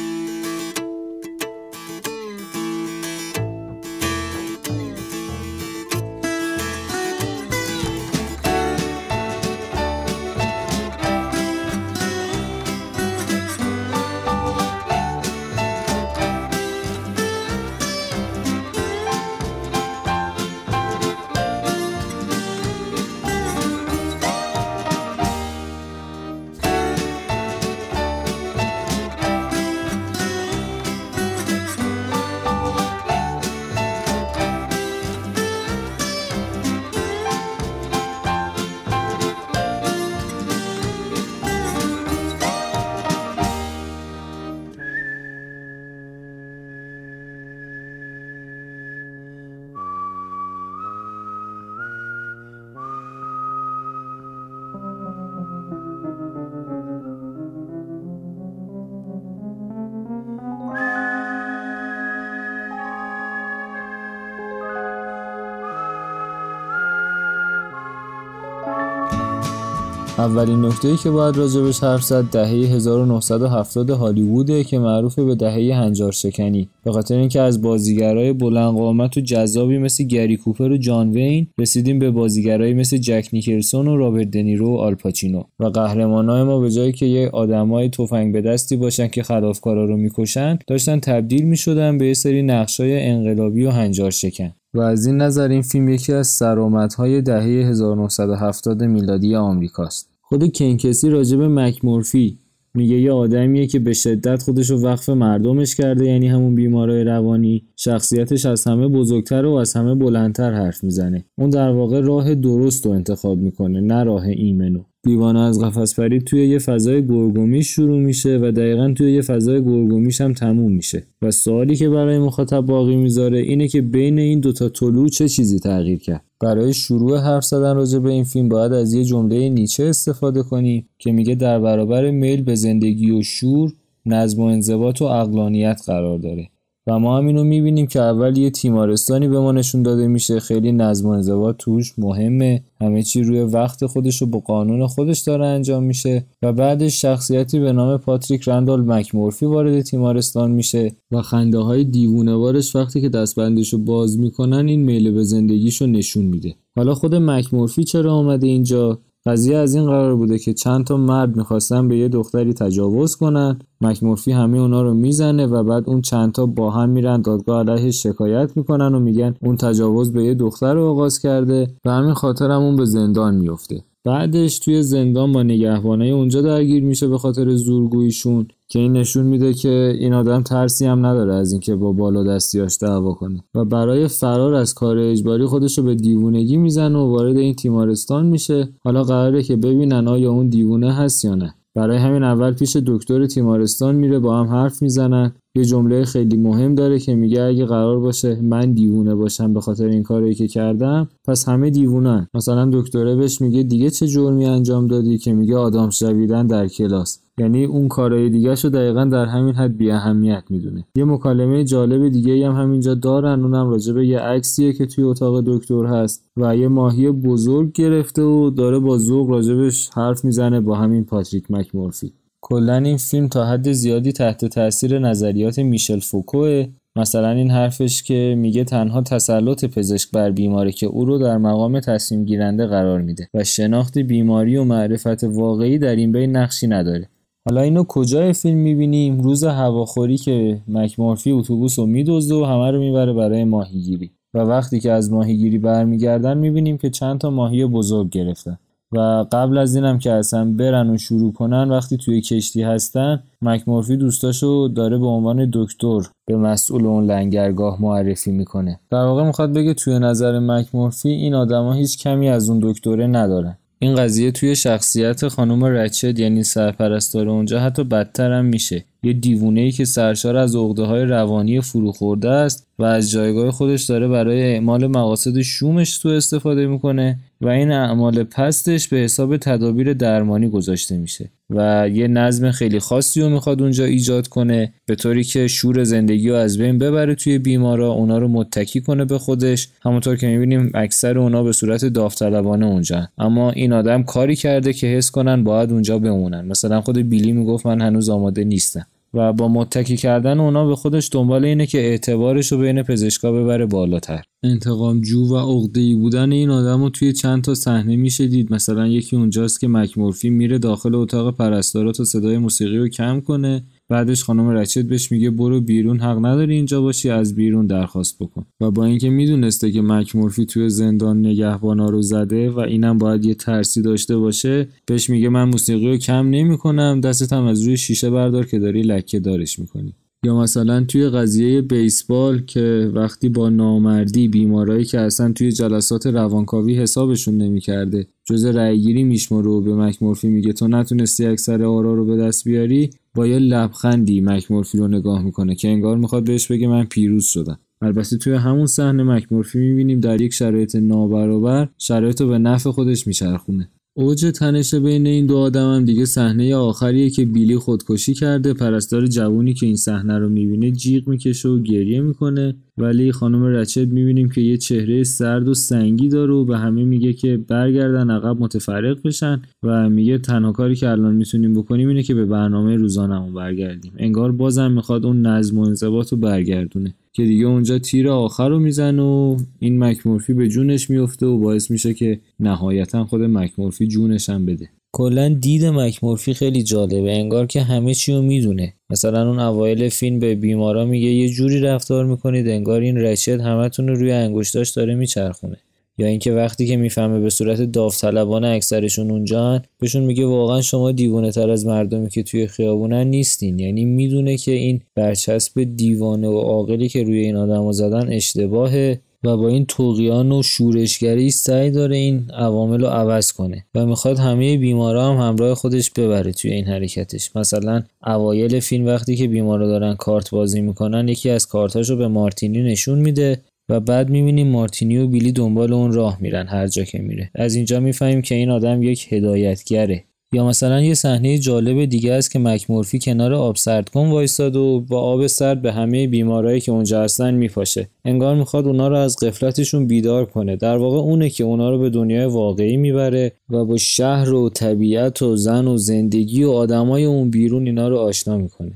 اولین 70.21 70.65
نکته 70.65 70.97
که 70.97 71.11
باید 71.11 71.37
راجبش 71.37 71.85
حرف 71.85 72.03
زد 72.03 72.25
دهه 72.25 72.49
1970 72.49 73.91
هالیووده 73.91 74.65
که 74.65 74.79
معروف 74.79 75.19
به 75.19 75.35
دهه 75.35 75.77
هنجار 75.77 76.12
شکنی 76.12 76.69
به 76.85 76.93
خاطر 76.93 77.15
اینکه 77.15 77.41
از 77.41 77.62
بازیگرای 77.62 78.33
بلند 78.33 78.75
قامت 78.75 79.17
و 79.17 79.21
جذابی 79.21 79.79
مثل 79.79 80.05
گری 80.05 80.37
کوپر 80.37 80.71
و 80.71 80.77
جان 80.77 81.11
وین 81.11 81.47
رسیدیم 81.59 81.99
به 81.99 82.11
بازیگرایی 82.11 82.75
مثل 82.75 82.97
جک 82.97 83.29
نیکلسون 83.33 83.89
و 83.89 83.97
رابرت 83.97 84.31
دنیرو 84.31 84.75
و 84.75 84.77
آلپاچینو 84.77 85.43
و 85.61 85.65
قهرمانای 85.65 86.43
ما 86.43 86.61
به 86.61 86.71
جایی 86.71 86.93
که 86.93 87.07
یه 87.07 87.31
آدمای 87.31 87.89
تفنگ 87.89 88.33
به 88.33 88.41
دستی 88.41 88.77
باشن 88.77 89.09
که 89.09 89.23
خلافکارا 89.23 89.85
رو 89.85 89.97
می‌کشن 89.97 90.59
داشتن 90.67 91.00
تبدیل 91.00 91.45
می‌شدن 91.45 91.99
به 91.99 92.07
یه 92.07 92.15
سری 92.15 92.43
نقشای 92.43 93.07
انقلابی 93.07 93.65
و 93.65 93.71
هنجار 93.71 94.11
شکن 94.11 94.53
و 94.75 94.81
از 94.81 95.07
این 95.07 95.17
نظر 95.17 95.49
این 95.49 95.62
فیلم 95.62 95.89
یکی 95.89 96.12
از 96.12 96.27
سرآمدهای 96.27 97.23
دهه 97.23 97.69
1970 97.69 98.83
میلادی 98.83 99.37
آمریکاست. 99.37 100.10
خود 100.33 100.57
کنکسی 100.57 101.11
راجب 101.11 101.43
مکمورفی 101.43 102.39
میگه 102.75 103.01
یه 103.01 103.13
آدمیه 103.13 103.67
که 103.67 103.79
به 103.79 103.93
شدت 103.93 104.43
خودش 104.43 104.71
رو 104.71 104.83
وقف 104.83 105.09
مردمش 105.09 105.75
کرده 105.75 106.05
یعنی 106.05 106.29
همون 106.29 106.55
بیمارای 106.55 107.05
روانی. 107.05 107.65
شخصیتش 107.77 108.47
از 108.47 108.65
همه 108.65 108.89
بزرگتر 108.89 109.45
و 109.47 109.55
از 109.55 109.75
همه 109.75 109.95
بلندتر 109.95 110.53
حرف 110.53 110.85
می‌زنه. 110.85 111.25
اون 111.39 111.51
در 111.51 111.71
واقع 111.71 112.01
راه 112.01 112.35
درست 112.35 112.87
رو 112.87 112.93
انتخاب 112.93 113.39
می‌کنه 113.39 113.81
نه 113.81 114.05
راه 114.05 114.25
ایمنو. 114.25 114.83
دیوانه 115.02 115.40
از 115.40 115.61
قفس 115.61 116.00
پرید 116.00 116.25
توی 116.25 116.47
یه 116.47 116.59
فضای 116.59 117.07
گرگومیش 117.07 117.69
شروع 117.69 117.99
میشه 117.99 118.38
و 118.42 118.52
دقیقا 118.52 118.95
توی 118.97 119.12
یه 119.12 119.23
فضای 119.23 119.64
گرگومیش 119.64 120.21
هم 120.21 120.33
تموم 120.33 120.73
میشه. 120.73 121.07
و 121.23 121.30
سوالی 121.30 121.76
که 121.76 121.88
برای 121.88 122.19
مخاطب 122.19 122.61
باقی 122.61 122.97
می‌ذاره 122.97 123.38
اینه 123.38 123.69
که 123.69 123.80
بین 123.80 124.19
این 124.19 124.40
دوتا 124.40 124.69
طلوع 124.69 125.09
چه 125.09 125.28
چیزی 125.28 125.59
تغییر 125.59 125.99
کرد؟ 125.99 126.25
برای 126.40 126.75
شروع 126.75 127.19
حرف 127.19 127.45
زدن 127.45 127.76
راجع 127.76 127.99
به 127.99 128.11
این 128.11 128.25
فیلم 128.25 128.49
باید 128.49 128.73
از 128.73 128.95
یه 128.95 129.04
جمله 129.04 129.49
نیچه 129.49 129.85
استفاده 129.85 130.42
کنیم 130.42 130.88
که 130.99 131.12
میگه 131.12 131.35
در 131.35 131.61
برابر 131.61 132.11
میل 132.11 132.42
به 132.42 132.54
زندگی 132.54 133.11
و 133.11 133.23
شور 133.23 133.73
نظم 134.07 134.42
و 134.42 134.45
انضباط 134.45 135.02
و 135.02 135.04
اقلانیت 135.04 135.80
قرار 135.87 136.19
داره. 136.19 136.49
و 136.87 136.99
ما 136.99 137.19
هم 137.19 137.27
اینو 137.27 137.45
می‌بینیم 137.45 137.87
که 137.87 138.01
اول 138.01 138.39
یه 138.39 138.51
تیمارستانی 138.51 139.29
به 139.29 139.41
ما 139.41 139.53
نشون 139.53 139.83
داده 139.83 140.07
میشه. 140.07 140.41
خیلی 140.41 140.73
نظم 140.73 141.09
و 141.09 141.11
انضباط 141.11 141.57
توش 141.59 141.99
مهمه. 141.99 142.65
همه 142.81 143.03
چی 143.03 143.23
روی 143.23 143.41
وقت 143.41 143.87
خودش 143.87 144.23
و 144.23 144.27
با 144.27 144.39
قانون 144.39 144.87
خودش 144.87 145.21
داره 145.21 145.47
انجام 145.47 145.83
میشه. 145.83 146.27
و 146.43 146.53
بعدش 146.53 147.03
شخصیتی 147.03 147.59
به 147.59 147.73
نام 147.73 147.97
پاتریک 147.97 148.49
رندال 148.49 148.85
مکمورفی 148.85 149.47
وارد 149.47 149.81
تیمارستان 149.81 150.51
میشه. 150.51 150.93
و 151.11 151.23
خنده 151.23 151.59
های 151.59 151.85
دیوونه 151.85 152.35
وارش 152.35 152.77
وقتی 152.77 153.01
که 153.01 153.09
دستبندش 153.09 153.73
رو 153.73 153.79
باز 153.79 154.19
می‌کنن 154.19 154.69
این 154.69 154.81
میل 154.81 155.11
به 155.11 155.23
زندگیش 155.23 155.81
رو 155.81 155.87
نشون 155.87 156.25
میده. 156.25 156.55
حالا 156.77 156.95
خود 156.95 157.15
مکمورفی 157.15 157.85
چرا 157.85 158.13
آمده 158.13 158.47
اینجا؟ 158.47 158.99
قضیه 159.27 159.57
از 159.57 159.75
این 159.75 159.87
قرار 159.87 160.17
بوده 160.17 160.39
که 160.39 160.55
چند 160.55 160.85
تا 160.85 160.97
مرد 160.97 161.37
می‌خواستن 161.37 161.89
به 161.89 161.99
یه 161.99 162.09
دختری 162.09 162.53
تجاوز 162.53 163.17
کنن. 163.17 163.59
مکمورفی 163.81 164.33
همه 164.33 164.59
اونا 164.59 164.83
رو 164.83 164.95
می‌زنه 164.95 165.47
و 165.47 165.65
بعد 165.65 165.89
اون 165.89 166.00
چند 166.00 166.33
تا 166.33 166.47
با 166.47 166.71
هم 166.71 166.89
میرن 166.89 167.23
دادگاه 167.23 167.61
علیه 167.61 167.91
شکایت 167.91 168.57
می‌کنن 168.57 168.95
و 168.95 169.00
میگن 169.00 169.35
اون 169.43 169.57
تجاوز 169.57 170.12
به 170.12 170.25
یه 170.25 170.35
دختر 170.35 170.75
رو 170.75 170.87
آغاز 170.87 171.19
کرده. 171.19 171.69
و 171.85 171.91
همین 171.91 172.15
خاطر 172.15 172.50
هم 172.50 172.62
اون 172.62 172.77
به 172.77 172.85
زندان 172.85 173.35
میفته 173.35 173.85
بعدش 174.04 174.59
توی 174.59 174.83
زندان 174.83 175.33
با 175.33 175.42
نگهبانای 175.42 176.11
اونجا 176.11 176.42
درگیر 176.42 176.85
میشه 176.85 177.09
به 177.09 177.19
خاطر 177.19 177.57
زورگوییشون 177.57 178.49
که 178.69 178.78
این 178.78 178.92
نشون 178.92 179.26
میده 179.26 179.54
که 179.54 179.97
این 179.99 180.14
آدم 180.14 180.42
ترسی 180.42 180.87
هم 180.87 181.07
نداره 181.07 181.35
از 181.35 181.52
اینکه 181.52 181.76
با 181.76 181.92
بالا 181.92 182.25
دستیاش 182.25 182.78
دعوا 182.83 183.14
کنه. 183.14 183.45
و 183.54 183.64
برای 183.64 184.09
فرار 184.09 184.54
از 184.54 184.75
کار 184.75 184.99
اجباری 184.99 185.47
خودش 185.47 185.78
رو 185.78 185.85
به 185.85 185.95
دیوونگی 185.95 186.57
می‌زنه 186.57 186.99
و 186.99 187.11
وارد 187.11 187.37
این 187.37 187.54
تیمارستان 187.54 188.26
میشه. 188.26 188.69
حالا 188.85 189.02
قراره 189.02 189.42
که 189.42 189.57
ببینن 189.57 190.09
آیا 190.09 190.30
اون 190.30 190.49
دیوونه 190.49 190.92
هست 190.92 191.25
یا 191.25 191.35
نه. 191.35 191.54
برای 191.81 191.99
همین 191.99 192.23
اول 192.23 192.53
پیش 192.53 192.77
دکتر 192.77 193.27
تیمارستان 193.27 193.95
میره 193.95 194.19
با 194.19 194.41
هم 194.41 194.47
حرف 194.47 194.83
می‌زنن. 194.83 195.33
یه 195.55 195.65
جمله 195.65 196.05
خیلی 196.05 196.37
مهم 196.37 196.75
داره 196.75 196.99
که 196.99 197.15
میگه 197.15 197.43
اگه 197.43 197.67
قرار 197.67 198.01
باشه 198.01 198.41
من 198.43 198.73
دیوونه 198.73 199.15
باشم 199.15 199.55
به 199.55 199.61
خاطر 199.61 199.87
این 199.87 200.03
کاری 200.03 200.35
که 200.35 200.49
کردم 200.49 201.09
پس 201.25 201.49
همه 201.49 201.71
دیوونن. 201.71 202.27
مثلا 202.35 202.71
دکتره 202.73 203.17
بهش 203.17 203.41
میگه 203.41 203.63
دیگه 203.63 203.91
چه 203.91 204.07
جرمی 204.07 204.47
انجام 204.47 204.87
دادی 204.87 205.19
که 205.19 205.33
میگه 205.33 205.57
آدم 205.57 205.91
شویدن 205.91 206.47
در 206.47 206.69
کلاس. 206.69 207.21
یعنی 207.40 207.64
اون 207.64 207.88
کارهای 207.88 208.30
دیگه 208.30 208.54
رو 208.54 208.70
دقیقا 208.70 209.04
در 209.04 209.26
همین 209.26 209.54
حد 209.54 209.76
بی 209.76 209.90
اهمیت 209.90 210.42
می‌دونه. 210.50 210.85
یه 210.97 211.04
مکالمه 211.04 211.64
جالب 211.64 212.09
دیگه 212.09 212.47
هم 212.47 212.62
همینجا 212.62 212.94
دارن 212.94 213.42
اونم 213.42 213.70
راجع 213.70 213.92
به 213.92 214.06
یه 214.06 214.18
عکسیه 214.18 214.73
که 214.73 214.87
توی 214.87 215.04
اتاق 215.04 215.40
دکتر 215.47 215.85
هست 215.85 216.25
و 216.37 216.56
یه 216.56 216.68
ماهی 216.68 217.11
بزرگ 217.11 217.73
گرفته 217.73 218.23
و 218.23 218.50
داره 218.50 218.78
با 218.78 218.99
ذوق 218.99 219.30
راجبش 219.30 219.90
حرف 219.94 220.25
می‌زنه 220.25 220.61
با 220.61 220.76
همین 220.76 221.04
پاتریک 221.04 221.50
مکمورفی. 221.50 222.12
کلا 222.40 222.76
این 222.76 222.97
فیلم 222.97 223.28
تا 223.28 223.44
حد 223.44 223.73
زیادی 223.73 224.12
تحت 224.12 224.44
تاثیر 224.44 224.99
نظریات 224.99 225.59
میشل 225.59 225.99
فوکوه. 225.99 226.66
مثلا 226.97 227.30
این 227.30 227.50
حرفش 227.50 228.02
که 228.02 228.35
میگه 228.38 228.64
تنها 228.64 229.02
تسلط 229.02 229.64
پزشک 229.64 230.11
بر 230.11 230.30
بیماری 230.30 230.73
که 230.73 230.87
او 230.87 231.04
رو 231.04 231.18
در 231.18 231.38
مقام 231.38 231.80
تصمیم 231.80 232.25
گیرنده 232.25 232.66
قرار 232.66 233.00
میده 233.00 233.28
و 233.35 233.44
شناخت 233.44 233.99
بیماری 233.99 234.56
و 234.56 234.64
معرفت 234.64 235.25
واقعی 235.25 235.78
در 235.78 235.97
این 235.97 236.12
بین 236.12 236.37
نقشی 236.37 236.66
نداره. 236.66 237.09
حالا 237.50 237.61
اینو 237.61 237.85
کجای 237.85 238.33
فیلم 238.33 238.59
می‌بینیم؟ 238.59 239.21
روز 239.21 239.45
هواخوری 239.45 240.16
که 240.16 240.59
مکمورفی 240.69 241.30
اتوبوس 241.30 241.78
رو 241.78 241.87
میدزده 241.87 242.35
و 242.35 242.45
همه 242.45 242.71
رو 242.71 242.78
می‌بره 242.78 243.12
برای 243.12 243.45
ماهیگیری. 243.45 244.11
و 244.35 244.38
وقتی 244.38 244.80
که 244.80 244.92
از 244.92 245.12
ماهیگیری 245.12 245.59
برمیگردن 245.59 246.38
می‌بینیم 246.38 246.78
که 246.78 246.90
چند 246.90 247.21
تا 247.21 247.30
ماهی 247.30 247.66
بزرگ 247.66 248.11
گرفتن. 248.11 248.59
و 248.92 248.99
قبل 249.33 249.59
از 249.59 249.75
اینم 249.75 249.99
که 249.99 250.12
اصلا 250.12 250.45
برن 250.45 250.90
و 250.90 250.99
شروع 250.99 251.33
کنن 251.33 251.71
وقتی 251.71 251.97
توی 251.97 252.21
کشتی 252.21 252.62
هستن 252.62 253.23
مکمورفی 253.42 253.97
دوستاشو 253.97 254.69
داره 254.75 254.99
به 254.99 255.07
عنوان 255.07 255.50
دکتر 255.52 256.00
به 256.26 256.37
مسئول 256.37 256.87
اون 256.87 257.04
لنگرگاه 257.04 257.83
معرفی 257.83 258.30
می‌کنه. 258.30 258.80
در 258.90 259.04
واقع 259.04 259.26
می‌خواد 259.26 259.52
بگه 259.52 259.75
توی 259.75 259.99
نظر 259.99 260.38
مکمورفی 260.38 261.09
این 261.09 261.35
آدما 261.35 261.73
هیچ 261.73 261.99
کمی 261.99 262.28
از 262.28 262.50
اون 262.50 262.59
دکتره 262.62 263.07
ندارن. 263.07 263.57
این 263.83 263.97
قضیه 263.97 264.31
توی 264.31 264.57
شخصیت 264.57 265.29
خانم 265.29 265.65
رچد 265.65 266.19
یعنی 266.19 266.43
سرپرستار 266.43 267.29
اونجا 267.29 267.61
حتی 267.61 267.85
بدتر 267.85 268.33
هم 268.33 268.45
میشه. 268.45 268.85
یه 269.02 269.12
دیوونه 269.12 269.71
که 269.71 269.85
سرشار 269.85 270.37
از 270.37 270.57
عقده 270.57 270.83
های 270.83 271.04
روانی 271.04 271.61
فروخورده 271.61 272.30
است 272.30 272.66
و 272.78 272.85
از 272.85 273.11
جایگاه 273.11 273.50
خودش 273.50 273.85
داره 273.85 274.09
برای 274.09 274.42
اعمال 274.42 274.87
مقاصد 274.87 275.40
شومش 275.40 275.99
تو 275.99 276.09
استفاده 276.09 276.66
می‌کنه 276.66 277.19
و 277.40 277.49
این 277.49 277.71
اعمال 277.71 278.23
پستش 278.23 278.88
به 278.88 278.97
حساب 278.97 279.37
تدابیر 279.37 279.92
درمانی 279.92 280.49
گذاشته 280.49 280.97
میشه 280.97 281.28
و 281.50 281.88
یه 281.92 282.09
نظم 282.09 282.50
خیلی 282.50 282.78
خاصی 282.78 283.21
رو 283.21 283.28
می‌خواد 283.28 283.62
اونجا 283.62 283.85
ایجاد 283.85 284.28
کنه 284.28 284.73
به 284.87 284.95
طوری 284.95 285.25
که 285.25 285.49
شور 285.49 285.85
زندگی 285.85 286.28
رو 286.28 286.35
از 286.35 286.59
بین 286.59 286.78
ببره 286.78 287.14
توی 287.14 287.38
بیمارا 287.38 287.92
اونا 287.92 288.19
رو 288.19 288.28
متکی 288.28 288.80
کنه 288.80 289.04
به 289.04 289.19
خودش. 289.19 289.69
همونطور 289.83 290.16
که 290.16 290.26
می‌بینیم 290.26 290.71
اکثر 290.75 291.19
اونا 291.19 291.42
به 291.42 291.52
صورت 291.52 291.85
داوطلبانه 291.85 292.66
اونجا 292.66 293.09
اما 293.19 293.50
این 293.50 293.73
آدم 293.73 294.02
کاری 294.02 294.37
کرده 294.37 294.73
که 294.73 294.87
حس 294.87 295.11
کنن 295.11 295.45
باید 295.45 295.73
اونجا 295.73 295.99
بمونن. 295.99 296.45
مثلا 296.45 296.80
خود 296.80 296.99
بیلی 296.99 297.33
می‌گفت 297.33 297.66
من 297.66 297.80
هنوز 297.80 298.09
آماده 298.09 298.45
نیستم. 298.45 298.87
و 299.14 299.33
با 299.33 299.49
متکی 299.49 299.97
کردن 299.97 300.40
اونا 300.40 300.67
به 300.67 300.76
خودش 300.76 301.09
دنبال 301.12 301.45
اینه 301.45 301.67
که 301.67 301.79
اعتبارش 301.79 302.52
رو 302.52 302.59
بین 302.59 302.83
پزشکا 302.83 303.33
ببره 303.33 303.67
بالاتر. 303.67 304.23
انتقام 304.43 305.00
جو 305.00 305.26
و 305.26 305.37
عقده‌ای 305.37 305.95
بودن 305.95 306.33
این 306.33 306.50
آدم 306.50 306.83
رو 306.83 306.90
توی 306.90 307.12
چند 307.12 307.43
تا 307.43 307.55
صحنه 307.55 307.97
میشه 307.97 308.26
دید. 308.26 308.52
مثلا 308.52 308.87
یکی 308.87 309.17
اونجاست 309.17 309.61
که 309.61 309.69
مکمورفی 309.69 310.31
میره 310.31 310.59
داخل 310.59 310.95
اتاق 310.95 311.37
پرستارا 311.37 311.93
تا 311.93 312.05
صدای 312.05 312.38
موسیقی 312.38 312.79
رو 312.79 312.88
کم 312.88 313.21
کنه. 313.21 313.64
بعدش 313.90 314.25
خانم 314.25 314.49
رچد 314.49 314.87
بهش 314.87 315.12
میگه 315.12 315.30
برو 315.30 315.61
بیرون 315.61 316.00
حق 316.00 316.26
نداری 316.26 316.54
اینجا 316.54 316.80
باشی 316.80 317.11
از 317.11 317.35
بیرون 317.35 317.66
درخواست 317.66 318.18
بکن. 318.18 318.47
و 318.61 318.70
با 318.70 318.85
اینکه 318.85 319.11
می‌دونسته 319.11 319.73
که 319.73 319.82
مکمورفی 319.82 320.47
توی 320.47 320.70
زندان 320.70 321.26
نگهبانا 321.26 321.90
رو 321.90 322.02
زده 322.02 322.50
و 322.50 322.59
اینم 322.59 322.99
باید 322.99 323.25
یه 323.25 323.35
ترسی 323.35 323.82
داشته 323.82 324.16
باشه 324.16 324.68
بهش 324.87 325.11
میگه 325.11 325.28
من 325.28 325.44
موسیقی 325.44 325.88
رو 325.88 325.97
کم 325.97 326.30
نمی‌کنم 326.30 327.00
دستت 327.00 327.32
هم 327.32 327.44
از 327.44 327.62
روی 327.62 327.76
شیشه 327.76 328.11
بردار 328.11 328.47
که 328.47 328.59
داری 328.59 328.82
لکه 328.82 329.20
دارش 329.20 329.59
می‌کنی. 329.59 329.94
یا 330.25 330.40
مثلا 330.40 330.85
توی 330.85 331.09
قضیه 331.09 331.61
بیسبال 331.61 332.38
که 332.38 332.90
وقتی 332.94 333.28
با 333.28 333.49
نامردی 333.49 334.28
بیمارایی 334.28 334.85
که 334.85 335.00
اصلا 335.00 335.32
توی 335.32 335.52
جلسات 335.52 336.06
روانکاوی 336.06 336.75
حسابشون 336.75 337.37
نمی‌کرده 337.37 338.06
جز 338.25 338.44
رأیگیری 338.44 339.04
میشماره 339.04 339.49
و 339.49 339.61
به 339.61 339.75
مکمورفی 339.75 340.28
میگه 340.28 340.52
تو 340.52 340.68
نتونستی 340.68 341.26
اکثر 341.26 341.62
آرا 341.62 341.94
رو 341.94 342.04
به 342.06 342.16
دست 342.16 342.44
بیاری 342.44 342.90
با 343.17 343.26
یه 343.26 343.38
لبخندی 343.38 344.21
مکمورفی 344.21 344.79
رو 344.79 344.88
نگاه 344.88 345.23
می‌کنه 345.23 345.55
که 345.55 345.69
انگار 345.69 345.97
می‌خواد 345.97 346.25
بهش 346.25 346.47
بگه 346.47 346.69
من 346.69 346.85
پیروز 346.85 347.25
شدم. 347.25 347.59
البته 347.83 348.17
توی 348.17 348.35
همون 348.35 348.67
صحنه 348.67 349.02
مکمورفی 349.02 349.59
می‌بینیم 349.59 350.00
در 350.00 350.21
یک 350.21 350.33
شرایط 350.33 350.76
نابرابر 350.76 351.69
شرایط 351.79 352.21
رو 352.21 352.29
به 352.29 352.38
نفع 352.38 352.71
خودش 352.71 353.07
میچرخونه. 353.07 353.69
اوج 354.00 354.26
تنش 354.35 354.75
بین 354.75 355.07
این 355.07 355.26
دو 355.26 355.37
آدم 355.37 355.75
هم 355.75 355.85
دیگه 355.85 356.04
صحنه 356.04 356.54
آخریه 356.54 357.11
که 357.11 357.25
بیلی 357.25 357.57
خودکشی 357.57 358.14
کرده. 358.14 358.54
پرستار 358.54 359.07
جوونی 359.07 359.54
که 359.54 359.66
این 359.66 359.76
صحنه 359.76 360.19
رو 360.19 360.28
می‌بینه 360.28 360.71
جیغ 360.71 361.09
می‌کشه 361.09 361.49
و 361.49 361.59
گریه 361.59 362.00
می‌کنه. 362.00 362.54
ولی 362.78 363.12
خانم 363.12 363.45
رچت 363.45 363.88
می‌بینیم 363.88 364.28
که 364.28 364.40
یه 364.40 364.57
چهره 364.57 365.04
سرد 365.04 365.49
و 365.49 365.54
سنگی 365.54 366.09
داره 366.09 366.33
و 366.33 366.45
به 366.45 366.59
همه 366.59 366.85
میگه 366.85 367.12
که 367.12 367.37
برگردن 367.37 368.11
عقب 368.11 368.42
متفرق 368.42 369.02
بشن. 369.04 369.42
و 369.62 369.90
میگه 369.90 370.19
تنها 370.19 370.52
کاری 370.52 370.75
که 370.75 370.88
الان 370.88 371.14
می‌تونیم 371.14 371.54
بکنیم 371.54 371.88
اینه 371.88 372.02
که 372.02 372.14
به 372.14 372.26
برنامه 372.26 372.76
روزانمون 372.76 373.35
برگردیم. 373.35 373.92
انگار 373.97 374.33
بازم 374.33 374.73
می‌خواد 374.73 375.07
اون 375.07 375.26
نظم 375.26 375.59
و 375.59 375.62
انضباط 375.62 376.14
برگردونه. 376.14 376.95
که 377.12 377.25
دیگه 377.25 377.47
اونجا 377.47 377.79
تیر 377.79 378.09
آخر 378.09 378.49
رو 378.49 378.59
میزن 378.59 378.99
و 378.99 379.37
این 379.59 379.85
مکمورفی 379.85 380.35
به 380.35 380.49
جونش 380.49 380.90
میفته 380.90 381.26
و 381.26 381.38
باعث 381.38 381.71
میشه 381.71 381.95
که 381.95 382.21
نهایتا 382.40 383.05
خود 383.05 383.23
مکمورفی 383.23 383.87
جونش 383.87 384.29
هم 384.31 384.47
بده. 384.47 384.69
کلا 384.93 385.29
دید 385.29 385.64
مکمورفی 385.64 386.35
خیلی 386.35 386.62
جالبه 386.62 387.12
انگار 387.12 387.47
که 387.47 387.62
همه 387.62 387.95
چی 387.95 388.12
رو 388.12 388.23
می‌دونه. 388.23 388.75
مثلا 388.90 389.29
اون 389.29 389.38
اوایل 389.38 389.88
فیلم 389.88 390.19
به 390.19 390.35
بیمارا 390.35 390.85
میگه 390.85 391.09
یه 391.09 391.29
جوری 391.29 391.61
رفتار 391.61 392.05
می‌کنید 392.05 392.49
انگار 392.49 392.81
این 392.81 392.97
رچد 392.97 393.40
همتون 393.40 393.88
رو 393.88 393.95
روی 393.95 394.12
انگشتاش 394.12 394.71
داره 394.71 394.95
میچرخونه. 394.95 395.57
یا 396.00 396.07
اینکه 396.07 396.33
وقتی 396.33 396.66
که 396.66 396.76
می‌فهمه 396.76 397.21
به 397.21 397.30
صورت 397.30 397.62
داوطلبانه 397.62 398.49
اکثرشون 398.49 399.11
اونجان 399.11 399.62
بهشون 399.80 400.02
میگه 400.02 400.26
واقعا 400.26 400.62
شما 400.62 400.92
دیوانه 400.92 401.30
تر 401.30 401.50
از 401.50 401.66
مردمی 401.66 402.11
که 402.11 402.23
توی 402.23 402.47
خیابونن 402.47 403.07
نیستین. 403.07 403.59
یعنی 403.59 403.85
می‌دونه 403.85 404.37
که 404.37 404.52
این 404.52 404.80
برچسب 404.95 405.62
دیوانه 405.76 406.28
و 406.28 406.38
عاقلی 406.38 406.88
که 406.88 407.02
روی 407.02 407.19
این 407.19 407.37
آدم 407.37 407.73
زدن 407.73 408.12
اشتباهه 408.12 409.00
و 409.25 409.37
با 409.37 409.49
این 409.49 409.66
توقیان 409.66 410.33
و 410.33 410.42
شورشگری 410.42 411.30
سعی 411.30 411.71
داره 411.71 411.97
این 411.97 412.30
عوامل 412.30 412.80
رو 412.80 412.87
عوض 412.87 413.33
کنه 413.33 413.64
و 413.75 413.87
می‌خواد 413.87 414.19
همه 414.19 414.59
بیمارا 414.59 415.12
هم 415.12 415.28
همراه 415.28 415.54
خودش 415.54 415.90
ببره 415.90 416.33
توی 416.33 416.52
این 416.52 416.64
حرکتش. 416.64 417.37
مثلا 417.37 417.83
اوایل 418.07 418.61
فیلم 418.61 418.87
وقتی 418.87 419.16
که 419.16 419.28
بیمارا 419.28 419.66
دارن 419.66 419.95
کارت 419.95 420.30
بازی 420.30 420.61
می‌کنن 420.61 421.09
یکی 421.09 421.30
از 421.30 421.47
کارتاشو 421.47 421.97
به 421.97 422.09
مارتینی 422.09 422.62
نشون 422.62 422.99
میده 422.99 423.40
و 423.71 423.81
بعد 423.81 424.11
می‌بینیم 424.11 424.49
مارتینی 424.49 424.99
و 424.99 425.07
بیلی 425.07 425.33
دنبال 425.33 425.73
اون 425.73 425.93
راه 425.93 426.19
میرن 426.21 426.47
هر 426.47 426.67
جا 426.67 426.85
که 426.85 426.99
میره. 426.99 427.31
از 427.35 427.55
اینجا 427.55 427.81
می‌فهمیم 427.81 428.23
که 428.23 428.35
این 428.35 428.50
آدم 428.50 428.83
یک 428.83 429.12
هدایتگره. 429.12 430.05
یا 430.33 430.47
مثلا 430.47 430.81
یه 430.81 430.95
صحنه 430.95 431.39
جالب 431.39 431.85
دیگه 431.85 432.12
است 432.12 432.31
که 432.31 432.39
مکمورفی 432.39 432.99
کنار 432.99 433.35
آب 433.35 433.57
سرد 433.57 433.89
کن 433.89 434.11
وایساد 434.11 434.57
و 434.57 434.81
با 434.81 435.00
آب 435.00 435.27
سرد 435.27 435.62
به 435.62 435.73
همه 435.73 436.07
بیمارایی 436.07 436.61
که 436.61 436.73
اونجا 436.73 437.03
هستن 437.03 437.35
میپاشه. 437.35 437.89
انگار 438.05 438.37
می‌خواد 438.37 438.67
اونا 438.67 438.89
رو 438.89 438.97
از 438.97 439.17
قفلتشون 439.17 439.87
بیدار 439.87 440.25
کنه. 440.25 440.57
در 440.57 440.77
واقع 440.77 440.99
اونه 440.99 441.31
که 441.31 441.45
اونا 441.45 441.71
رو 441.71 441.79
به 441.79 441.91
دنیای 441.91 442.25
واقعی 442.25 442.77
می‌بره 442.77 443.33
و 443.50 443.65
با 443.65 443.77
شهر 443.77 444.33
و 444.33 444.49
طبیعت 444.49 445.23
و 445.23 445.37
زن 445.37 445.69
و 445.69 445.77
زندگی 445.77 446.45
و 446.45 446.50
آدمای 446.50 447.05
اون 447.05 447.31
بیرون 447.31 447.66
اینا 447.66 447.88
رو 447.88 447.97
آشنا 447.97 448.38
می‌کنه. 448.38 448.73